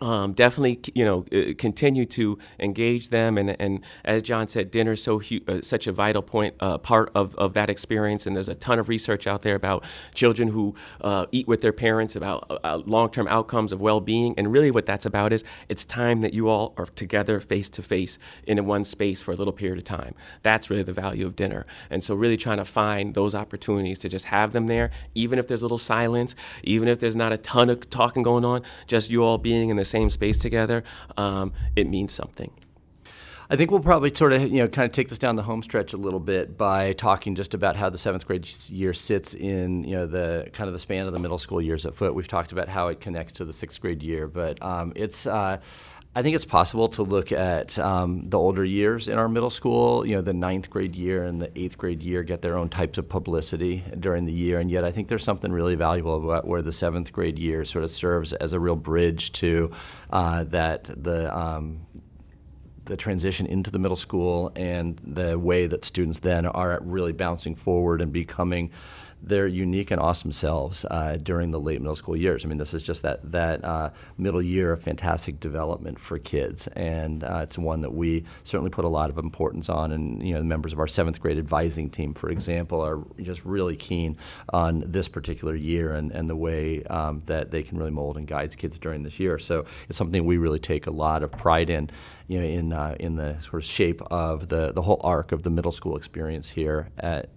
um, 0.00 0.32
definitely, 0.32 0.80
you 0.94 1.04
know, 1.04 1.24
uh, 1.32 1.54
continue 1.56 2.04
to 2.06 2.38
engage 2.58 3.10
them, 3.10 3.38
and, 3.38 3.56
and 3.60 3.80
as 4.04 4.22
John 4.22 4.48
said, 4.48 4.70
dinner 4.70 4.92
is 4.92 5.02
so 5.02 5.20
hu- 5.20 5.40
uh, 5.46 5.60
such 5.62 5.86
a 5.86 5.92
vital 5.92 6.22
point 6.22 6.54
uh, 6.60 6.78
part 6.78 7.10
of, 7.14 7.34
of 7.36 7.54
that 7.54 7.70
experience. 7.70 8.26
And 8.26 8.34
there's 8.34 8.48
a 8.48 8.54
ton 8.54 8.78
of 8.78 8.88
research 8.88 9.26
out 9.26 9.42
there 9.42 9.54
about 9.54 9.84
children 10.12 10.48
who 10.48 10.74
uh, 11.00 11.26
eat 11.32 11.46
with 11.46 11.60
their 11.60 11.72
parents, 11.72 12.16
about 12.16 12.46
uh, 12.50 12.58
uh, 12.64 12.82
long-term 12.84 13.28
outcomes 13.28 13.72
of 13.72 13.80
well-being, 13.80 14.34
and 14.36 14.52
really 14.52 14.70
what 14.70 14.86
that's 14.86 15.06
about 15.06 15.32
is 15.32 15.44
it's 15.68 15.84
time 15.84 16.22
that 16.22 16.34
you 16.34 16.48
all 16.48 16.74
are 16.76 16.86
together, 16.86 17.38
face 17.40 17.70
to 17.70 17.82
face, 17.82 18.18
in 18.46 18.64
one 18.66 18.84
space 18.84 19.22
for 19.22 19.32
a 19.32 19.36
little 19.36 19.52
period 19.52 19.78
of 19.78 19.84
time. 19.84 20.14
That's 20.42 20.70
really 20.70 20.82
the 20.82 20.92
value 20.92 21.26
of 21.26 21.36
dinner. 21.36 21.66
And 21.90 22.02
so, 22.02 22.14
really 22.14 22.36
trying 22.36 22.58
to 22.58 22.64
find 22.64 23.14
those 23.14 23.34
opportunities 23.34 23.98
to 24.00 24.08
just 24.08 24.26
have 24.26 24.52
them 24.52 24.66
there, 24.66 24.90
even 25.14 25.38
if 25.38 25.46
there's 25.46 25.62
a 25.62 25.64
little 25.64 25.78
silence, 25.78 26.34
even 26.62 26.88
if 26.88 26.98
there's 26.98 27.16
not 27.16 27.32
a 27.32 27.38
ton 27.38 27.70
of 27.70 27.88
talking 27.90 28.22
going 28.22 28.44
on, 28.44 28.62
just 28.86 29.10
you 29.10 29.22
all 29.22 29.38
being 29.38 29.68
in 29.70 29.76
the 29.76 29.83
same 29.84 30.10
space 30.10 30.38
together, 30.38 30.84
um, 31.16 31.52
it 31.76 31.88
means 31.88 32.12
something. 32.12 32.50
I 33.50 33.56
think 33.56 33.70
we'll 33.70 33.80
probably 33.80 34.12
sort 34.14 34.32
of, 34.32 34.42
you 34.42 34.62
know, 34.62 34.68
kind 34.68 34.86
of 34.86 34.92
take 34.92 35.10
this 35.10 35.18
down 35.18 35.36
the 35.36 35.42
home 35.42 35.62
stretch 35.62 35.92
a 35.92 35.98
little 35.98 36.20
bit 36.20 36.56
by 36.56 36.92
talking 36.94 37.34
just 37.34 37.52
about 37.52 37.76
how 37.76 37.90
the 37.90 37.98
seventh 37.98 38.26
grade 38.26 38.48
year 38.70 38.94
sits 38.94 39.34
in, 39.34 39.84
you 39.84 39.96
know, 39.96 40.06
the 40.06 40.48
kind 40.54 40.66
of 40.66 40.72
the 40.72 40.78
span 40.78 41.06
of 41.06 41.12
the 41.12 41.20
middle 41.20 41.38
school 41.38 41.60
years 41.60 41.84
at 41.84 41.94
Foote. 41.94 42.14
We've 42.14 42.26
talked 42.26 42.52
about 42.52 42.68
how 42.68 42.88
it 42.88 43.00
connects 43.00 43.34
to 43.34 43.44
the 43.44 43.52
sixth 43.52 43.80
grade 43.80 44.02
year, 44.02 44.26
but 44.28 44.62
um, 44.62 44.92
it's. 44.96 45.26
Uh, 45.26 45.60
I 46.16 46.22
think 46.22 46.36
it's 46.36 46.44
possible 46.44 46.88
to 46.90 47.02
look 47.02 47.32
at 47.32 47.76
um, 47.76 48.28
the 48.30 48.38
older 48.38 48.64
years 48.64 49.08
in 49.08 49.18
our 49.18 49.28
middle 49.28 49.50
school. 49.50 50.06
You 50.06 50.14
know, 50.14 50.22
the 50.22 50.32
ninth 50.32 50.70
grade 50.70 50.94
year 50.94 51.24
and 51.24 51.42
the 51.42 51.50
eighth 51.58 51.76
grade 51.76 52.04
year 52.04 52.22
get 52.22 52.40
their 52.40 52.56
own 52.56 52.68
types 52.68 52.98
of 52.98 53.08
publicity 53.08 53.82
during 53.98 54.24
the 54.24 54.32
year, 54.32 54.60
and 54.60 54.70
yet 54.70 54.84
I 54.84 54.92
think 54.92 55.08
there's 55.08 55.24
something 55.24 55.50
really 55.50 55.74
valuable 55.74 56.24
about 56.30 56.46
where 56.46 56.62
the 56.62 56.72
seventh 56.72 57.12
grade 57.12 57.36
year 57.36 57.64
sort 57.64 57.82
of 57.82 57.90
serves 57.90 58.32
as 58.32 58.52
a 58.52 58.60
real 58.60 58.76
bridge 58.76 59.32
to 59.32 59.72
uh, 60.10 60.44
that 60.44 60.84
the 60.84 61.36
um, 61.36 61.84
the 62.84 62.96
transition 62.96 63.46
into 63.46 63.70
the 63.70 63.78
middle 63.78 63.96
school 63.96 64.52
and 64.54 65.00
the 65.04 65.38
way 65.38 65.66
that 65.66 65.84
students 65.84 66.20
then 66.20 66.46
are 66.46 66.78
really 66.82 67.12
bouncing 67.12 67.56
forward 67.56 68.00
and 68.00 68.12
becoming 68.12 68.70
their 69.26 69.46
unique 69.46 69.90
and 69.90 70.00
awesome 70.00 70.32
selves 70.32 70.84
uh, 70.90 71.16
during 71.22 71.50
the 71.50 71.60
late 71.60 71.80
middle 71.80 71.96
school 71.96 72.16
years. 72.16 72.44
I 72.44 72.48
mean, 72.48 72.58
this 72.58 72.74
is 72.74 72.82
just 72.82 73.02
that 73.02 73.32
that 73.32 73.64
uh, 73.64 73.90
middle 74.18 74.42
year 74.42 74.72
of 74.72 74.82
fantastic 74.82 75.40
development 75.40 75.98
for 75.98 76.18
kids, 76.18 76.66
and 76.68 77.24
uh, 77.24 77.40
it's 77.42 77.56
one 77.56 77.80
that 77.80 77.94
we 77.94 78.24
certainly 78.44 78.70
put 78.70 78.84
a 78.84 78.88
lot 78.88 79.10
of 79.10 79.18
importance 79.18 79.68
on. 79.68 79.92
And 79.92 80.26
you 80.26 80.34
know, 80.34 80.40
the 80.40 80.44
members 80.44 80.72
of 80.72 80.78
our 80.78 80.86
seventh 80.86 81.20
grade 81.20 81.38
advising 81.38 81.90
team, 81.90 82.12
for 82.14 82.30
example, 82.30 82.80
are 82.80 83.02
just 83.20 83.44
really 83.44 83.76
keen 83.76 84.16
on 84.50 84.84
this 84.86 85.08
particular 85.08 85.54
year 85.54 85.94
and, 85.94 86.12
and 86.12 86.28
the 86.28 86.36
way 86.36 86.82
um, 86.84 87.22
that 87.26 87.50
they 87.50 87.62
can 87.62 87.78
really 87.78 87.90
mold 87.90 88.16
and 88.16 88.26
guide 88.26 88.56
kids 88.56 88.78
during 88.78 89.02
this 89.02 89.18
year. 89.18 89.38
So 89.38 89.64
it's 89.88 89.96
something 89.96 90.24
we 90.24 90.36
really 90.36 90.58
take 90.58 90.86
a 90.86 90.90
lot 90.90 91.22
of 91.22 91.32
pride 91.32 91.70
in 91.70 91.90
you 92.26 92.40
know, 92.40 92.46
in 92.46 92.72
uh, 92.72 92.96
in 92.98 93.16
the 93.16 93.36
sort 93.40 93.62
of 93.62 93.64
shape 93.64 94.00
of 94.02 94.48
the 94.48 94.72
the 94.72 94.82
whole 94.82 95.00
arc 95.04 95.32
of 95.32 95.42
the 95.42 95.50
middle 95.50 95.72
school 95.72 95.96
experience 95.96 96.48
here 96.48 96.88
at 96.98 97.28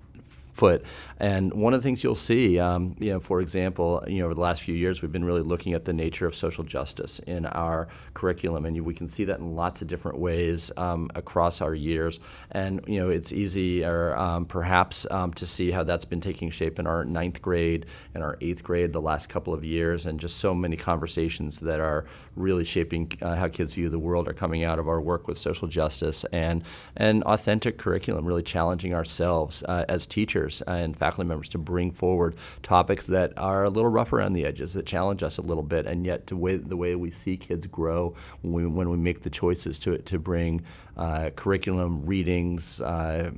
Foote. 0.58 0.84
And 1.20 1.54
one 1.54 1.74
of 1.74 1.82
the 1.82 1.84
things 1.84 2.04
you'll 2.04 2.16
see, 2.16 2.60
um, 2.60 2.96
you 3.00 3.12
know, 3.12 3.20
for 3.20 3.42
example, 3.42 4.04
you 4.08 4.20
know, 4.20 4.26
over 4.26 4.34
the 4.34 4.42
last 4.42 4.64
few 4.64 4.74
years, 4.74 5.02
we've 5.02 5.12
been 5.12 5.24
really 5.24 5.42
looking 5.42 5.74
at 5.74 5.86
the 5.86 5.94
nature 5.94 6.26
of 6.26 6.36
social 6.36 6.64
justice 6.64 7.20
in 7.20 7.46
our 7.46 7.88
curriculum, 8.16 8.66
and 8.66 8.80
we 8.84 8.94
can 8.94 9.08
see 9.08 9.24
that 9.26 9.40
in 9.40 9.56
lots 9.56 9.82
of 9.82 9.88
different 9.88 10.18
ways 10.18 10.72
um, 10.78 11.10
across 11.16 11.62
our 11.62 11.76
years. 11.76 12.20
And 12.52 12.84
you 12.88 13.00
know, 13.00 13.10
it's 13.10 13.32
easy, 13.32 13.84
or 13.84 14.16
um, 14.18 14.46
perhaps, 14.46 15.06
um, 15.12 15.34
to 15.36 15.46
see 15.46 15.72
how 15.72 15.84
that's 15.84 16.06
been 16.06 16.22
taking 16.22 16.50
shape 16.50 16.80
in 16.80 16.88
our 16.88 17.06
ninth 17.06 17.42
grade 17.42 17.86
and 18.14 18.24
our 18.24 18.38
eighth 18.42 18.64
grade 18.64 18.94
the 18.94 19.02
last 19.02 19.30
couple 19.30 19.54
of 19.54 19.64
years, 19.64 20.06
and 20.06 20.20
just 20.20 20.38
so 20.38 20.56
many 20.56 20.76
conversations 20.76 21.60
that 21.60 21.80
are 21.80 22.06
really 22.36 22.66
shaping 22.66 23.12
uh, 23.22 23.36
how 23.36 23.48
kids 23.48 23.74
view 23.74 23.90
the 23.90 24.00
world 24.00 24.28
are 24.28 24.34
coming 24.34 24.64
out 24.64 24.78
of 24.78 24.88
our 24.88 25.02
work 25.02 25.28
with 25.28 25.38
social 25.38 25.68
justice 25.68 26.24
and 26.26 26.64
and 26.96 27.24
authentic 27.24 27.78
curriculum, 27.78 28.26
really 28.26 28.44
challenging 28.44 28.94
ourselves 28.94 29.64
uh, 29.64 29.86
as 29.90 30.06
teachers 30.06 30.47
and 30.68 30.96
faculty 30.98 31.28
members 31.28 31.50
to 31.50 31.58
bring 31.58 31.92
forward 31.92 32.36
topics 32.64 33.08
that 33.08 33.38
are 33.38 33.64
a 33.64 33.70
little 33.70 33.90
rough 33.90 34.14
around 34.14 34.34
the 34.34 34.46
edges, 34.46 34.74
that 34.74 34.86
challenge 34.86 35.24
us 35.24 35.38
a 35.38 35.42
little 35.42 35.64
bit, 35.64 35.86
and 35.86 36.06
yet 36.06 36.28
the 36.28 36.36
way, 36.36 36.58
the 36.58 36.78
way 36.78 36.96
we 36.96 37.12
see 37.12 37.38
kids 37.38 37.68
grow 37.68 38.16
when 38.42 38.54
we, 38.54 38.66
when 38.66 38.90
we 38.90 38.98
make 38.98 39.24
the 39.24 39.30
choices 39.30 39.78
to, 39.80 39.98
to 40.00 40.20
bring 40.20 40.62
uh, 40.96 41.30
curriculum, 41.36 42.06
readings, 42.06 42.82
uh, 42.82 43.32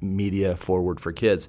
media 0.00 0.56
forward 0.56 1.00
for 1.00 1.12
kids 1.12 1.48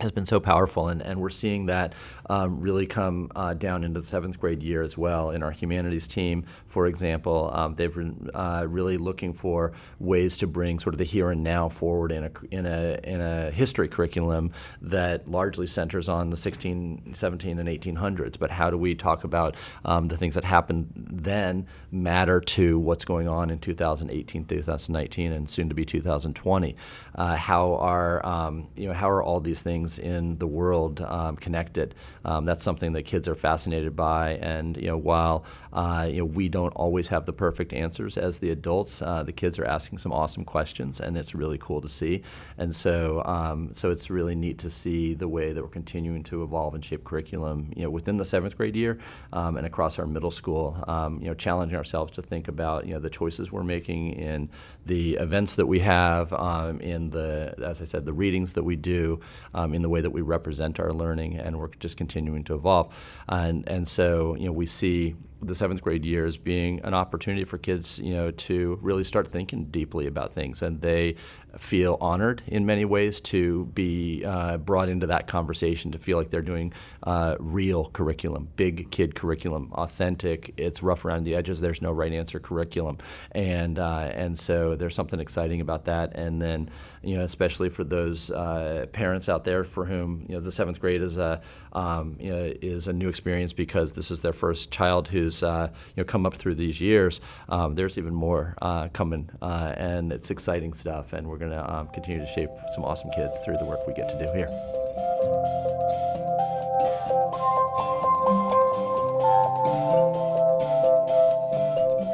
has 0.00 0.12
been 0.12 0.26
so 0.26 0.38
powerful, 0.38 0.88
and, 0.88 1.00
and 1.00 1.20
we're 1.20 1.30
seeing 1.30 1.66
that 1.66 1.94
um, 2.28 2.60
really 2.60 2.86
come 2.86 3.30
uh, 3.34 3.54
down 3.54 3.84
into 3.84 4.00
the 4.00 4.06
seventh 4.06 4.38
grade 4.40 4.62
year 4.62 4.82
as 4.82 4.96
well. 4.98 5.30
In 5.30 5.42
our 5.42 5.50
humanities 5.50 6.06
team, 6.06 6.44
for 6.66 6.86
example, 6.86 7.50
um, 7.52 7.74
they've 7.74 7.94
been 7.94 8.30
uh, 8.34 8.66
really 8.68 8.96
looking 8.96 9.32
for 9.32 9.72
ways 9.98 10.36
to 10.38 10.46
bring 10.46 10.78
sort 10.78 10.94
of 10.94 10.98
the 10.98 11.04
here 11.04 11.30
and 11.30 11.42
now 11.42 11.68
forward 11.68 12.12
in 12.12 12.24
a, 12.24 12.30
in 12.50 12.66
a, 12.66 13.00
in 13.04 13.20
a 13.20 13.50
history 13.50 13.88
curriculum 13.88 14.50
that 14.82 15.28
largely 15.28 15.66
centers 15.66 16.08
on 16.08 16.30
the 16.30 16.36
16, 16.36 17.14
17, 17.14 17.58
and 17.58 17.68
1800s. 17.68 18.38
But 18.38 18.50
how 18.50 18.70
do 18.70 18.78
we 18.78 18.94
talk 18.94 19.24
about 19.24 19.56
um, 19.84 20.08
the 20.08 20.16
things 20.16 20.34
that 20.34 20.44
happened 20.44 20.90
then 20.94 21.66
matter 21.90 22.40
to 22.40 22.78
what's 22.78 23.04
going 23.04 23.28
on 23.28 23.50
in 23.50 23.58
2018, 23.58 24.44
2019, 24.44 25.32
and 25.32 25.50
soon 25.50 25.68
to 25.68 25.74
be 25.74 25.84
2020? 25.84 26.76
Uh, 27.14 27.36
how 27.36 27.74
are 27.76 28.24
um, 28.26 28.66
you 28.76 28.88
know 28.88 28.94
how 28.94 29.10
are 29.10 29.22
all 29.22 29.40
these 29.40 29.62
things 29.62 29.98
in 29.98 30.38
the 30.38 30.46
world 30.46 31.00
um, 31.00 31.36
connected. 31.36 31.94
Um, 32.26 32.44
that's 32.44 32.64
something 32.64 32.92
that 32.94 33.04
kids 33.04 33.28
are 33.28 33.36
fascinated 33.36 33.94
by, 33.94 34.32
and 34.42 34.76
you 34.76 34.88
know, 34.88 34.96
while 34.96 35.44
uh, 35.72 36.08
you 36.10 36.18
know 36.18 36.24
we 36.24 36.48
don't 36.48 36.72
always 36.72 37.08
have 37.08 37.24
the 37.24 37.32
perfect 37.32 37.72
answers 37.72 38.18
as 38.18 38.38
the 38.38 38.50
adults, 38.50 39.00
uh, 39.00 39.22
the 39.22 39.32
kids 39.32 39.60
are 39.60 39.64
asking 39.64 39.98
some 39.98 40.12
awesome 40.12 40.44
questions, 40.44 40.98
and 40.98 41.16
it's 41.16 41.36
really 41.36 41.56
cool 41.56 41.80
to 41.80 41.88
see. 41.88 42.24
And 42.58 42.74
so, 42.74 43.22
um, 43.24 43.70
so 43.74 43.92
it's 43.92 44.10
really 44.10 44.34
neat 44.34 44.58
to 44.58 44.70
see 44.70 45.14
the 45.14 45.28
way 45.28 45.52
that 45.52 45.62
we're 45.62 45.68
continuing 45.68 46.24
to 46.24 46.42
evolve 46.42 46.74
and 46.74 46.84
shape 46.84 47.04
curriculum, 47.04 47.72
you 47.76 47.84
know, 47.84 47.90
within 47.90 48.16
the 48.16 48.24
seventh 48.24 48.56
grade 48.56 48.74
year 48.74 48.98
um, 49.32 49.56
and 49.56 49.64
across 49.64 49.96
our 50.00 50.06
middle 50.06 50.32
school. 50.32 50.82
Um, 50.88 51.20
you 51.20 51.28
know, 51.28 51.34
challenging 51.34 51.76
ourselves 51.76 52.12
to 52.14 52.22
think 52.22 52.48
about 52.48 52.86
you 52.86 52.94
know 52.94 53.00
the 53.00 53.10
choices 53.10 53.52
we're 53.52 53.62
making 53.62 54.14
in 54.14 54.50
the 54.84 55.14
events 55.14 55.54
that 55.54 55.66
we 55.66 55.78
have, 55.78 56.32
um, 56.32 56.80
in 56.80 57.10
the 57.10 57.54
as 57.64 57.80
I 57.80 57.84
said, 57.84 58.04
the 58.04 58.12
readings 58.12 58.52
that 58.52 58.64
we 58.64 58.74
do, 58.74 59.20
um, 59.54 59.74
in 59.74 59.82
the 59.82 59.88
way 59.88 60.00
that 60.00 60.10
we 60.10 60.22
represent 60.22 60.80
our 60.80 60.92
learning, 60.92 61.36
and 61.36 61.56
we're 61.60 61.68
just 61.78 61.96
continuing 61.96 62.15
to 62.44 62.54
evolve. 62.54 62.94
And 63.28 63.68
and 63.68 63.88
so 63.88 64.34
you 64.36 64.46
know 64.46 64.52
we 64.52 64.66
see 64.66 65.14
the 65.46 65.54
seventh 65.54 65.82
grade 65.82 66.04
year 66.04 66.26
as 66.26 66.36
being 66.36 66.80
an 66.84 66.94
opportunity 66.94 67.44
for 67.44 67.58
kids, 67.58 67.98
you 67.98 68.12
know, 68.12 68.30
to 68.30 68.78
really 68.82 69.04
start 69.04 69.28
thinking 69.28 69.66
deeply 69.66 70.06
about 70.06 70.32
things, 70.32 70.62
and 70.62 70.80
they 70.80 71.16
feel 71.58 71.96
honored 72.00 72.42
in 72.46 72.66
many 72.66 72.84
ways 72.84 73.20
to 73.20 73.64
be 73.66 74.24
uh, 74.24 74.58
brought 74.58 74.88
into 74.88 75.06
that 75.06 75.26
conversation, 75.26 75.92
to 75.92 75.98
feel 75.98 76.18
like 76.18 76.30
they're 76.30 76.42
doing 76.42 76.72
uh, 77.04 77.36
real 77.38 77.90
curriculum, 77.90 78.48
big 78.56 78.90
kid 78.90 79.14
curriculum, 79.14 79.72
authentic. 79.72 80.52
It's 80.56 80.82
rough 80.82 81.04
around 81.04 81.24
the 81.24 81.34
edges. 81.34 81.60
There's 81.60 81.82
no 81.82 81.92
right 81.92 82.12
answer 82.12 82.38
curriculum, 82.38 82.98
and 83.32 83.78
uh, 83.78 84.10
and 84.12 84.38
so 84.38 84.76
there's 84.76 84.94
something 84.94 85.20
exciting 85.20 85.60
about 85.60 85.86
that. 85.86 86.16
And 86.16 86.40
then, 86.40 86.70
you 87.02 87.16
know, 87.16 87.24
especially 87.24 87.68
for 87.68 87.84
those 87.84 88.30
uh, 88.30 88.86
parents 88.92 89.28
out 89.28 89.44
there 89.44 89.64
for 89.64 89.84
whom 89.84 90.26
you 90.28 90.34
know 90.34 90.40
the 90.40 90.52
seventh 90.52 90.80
grade 90.80 91.02
is 91.02 91.16
a 91.16 91.40
um, 91.76 92.16
you 92.18 92.30
know, 92.30 92.52
is 92.62 92.88
a 92.88 92.92
new 92.92 93.08
experience 93.08 93.52
because 93.52 93.92
this 93.92 94.10
is 94.10 94.22
their 94.22 94.32
first 94.32 94.70
child 94.70 95.08
who's 95.08 95.35
uh, 95.42 95.68
you 95.94 96.02
know 96.02 96.04
come 96.04 96.26
up 96.26 96.34
through 96.34 96.54
these 96.54 96.80
years. 96.80 97.20
Um, 97.48 97.74
there's 97.74 97.98
even 97.98 98.14
more 98.14 98.54
uh, 98.62 98.88
coming, 98.88 99.30
uh, 99.42 99.72
and 99.76 100.12
it's 100.12 100.30
exciting 100.30 100.72
stuff. 100.72 101.12
And 101.12 101.26
we're 101.26 101.38
going 101.38 101.52
to 101.52 101.74
um, 101.74 101.88
continue 101.88 102.20
to 102.20 102.26
shape 102.26 102.50
some 102.74 102.84
awesome 102.84 103.10
kids 103.10 103.32
through 103.44 103.56
the 103.58 103.64
work 103.64 103.86
we 103.86 103.94
get 103.94 104.08
to 104.08 104.18
do 104.18 104.32
here. 104.32 104.50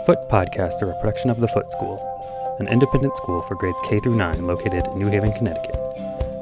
Foote 0.07 0.29
Podcasts 0.29 0.83
are 0.83 0.91
a 0.91 1.01
production 1.01 1.31
of 1.31 1.39
the 1.39 1.47
Foote 1.47 1.71
School, 1.71 2.57
an 2.59 2.67
independent 2.67 3.17
school 3.17 3.41
for 3.43 3.55
grades 3.55 3.81
K 3.85 4.01
through 4.01 4.17
9 4.17 4.45
located 4.45 4.85
in 4.89 4.99
New 4.99 5.07
Haven, 5.07 5.33
Connecticut. 5.33 5.77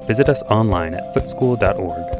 Visit 0.07 0.31
us 0.31 0.43
online 0.45 0.95
at 0.95 1.14
footeschool.org 1.14 2.20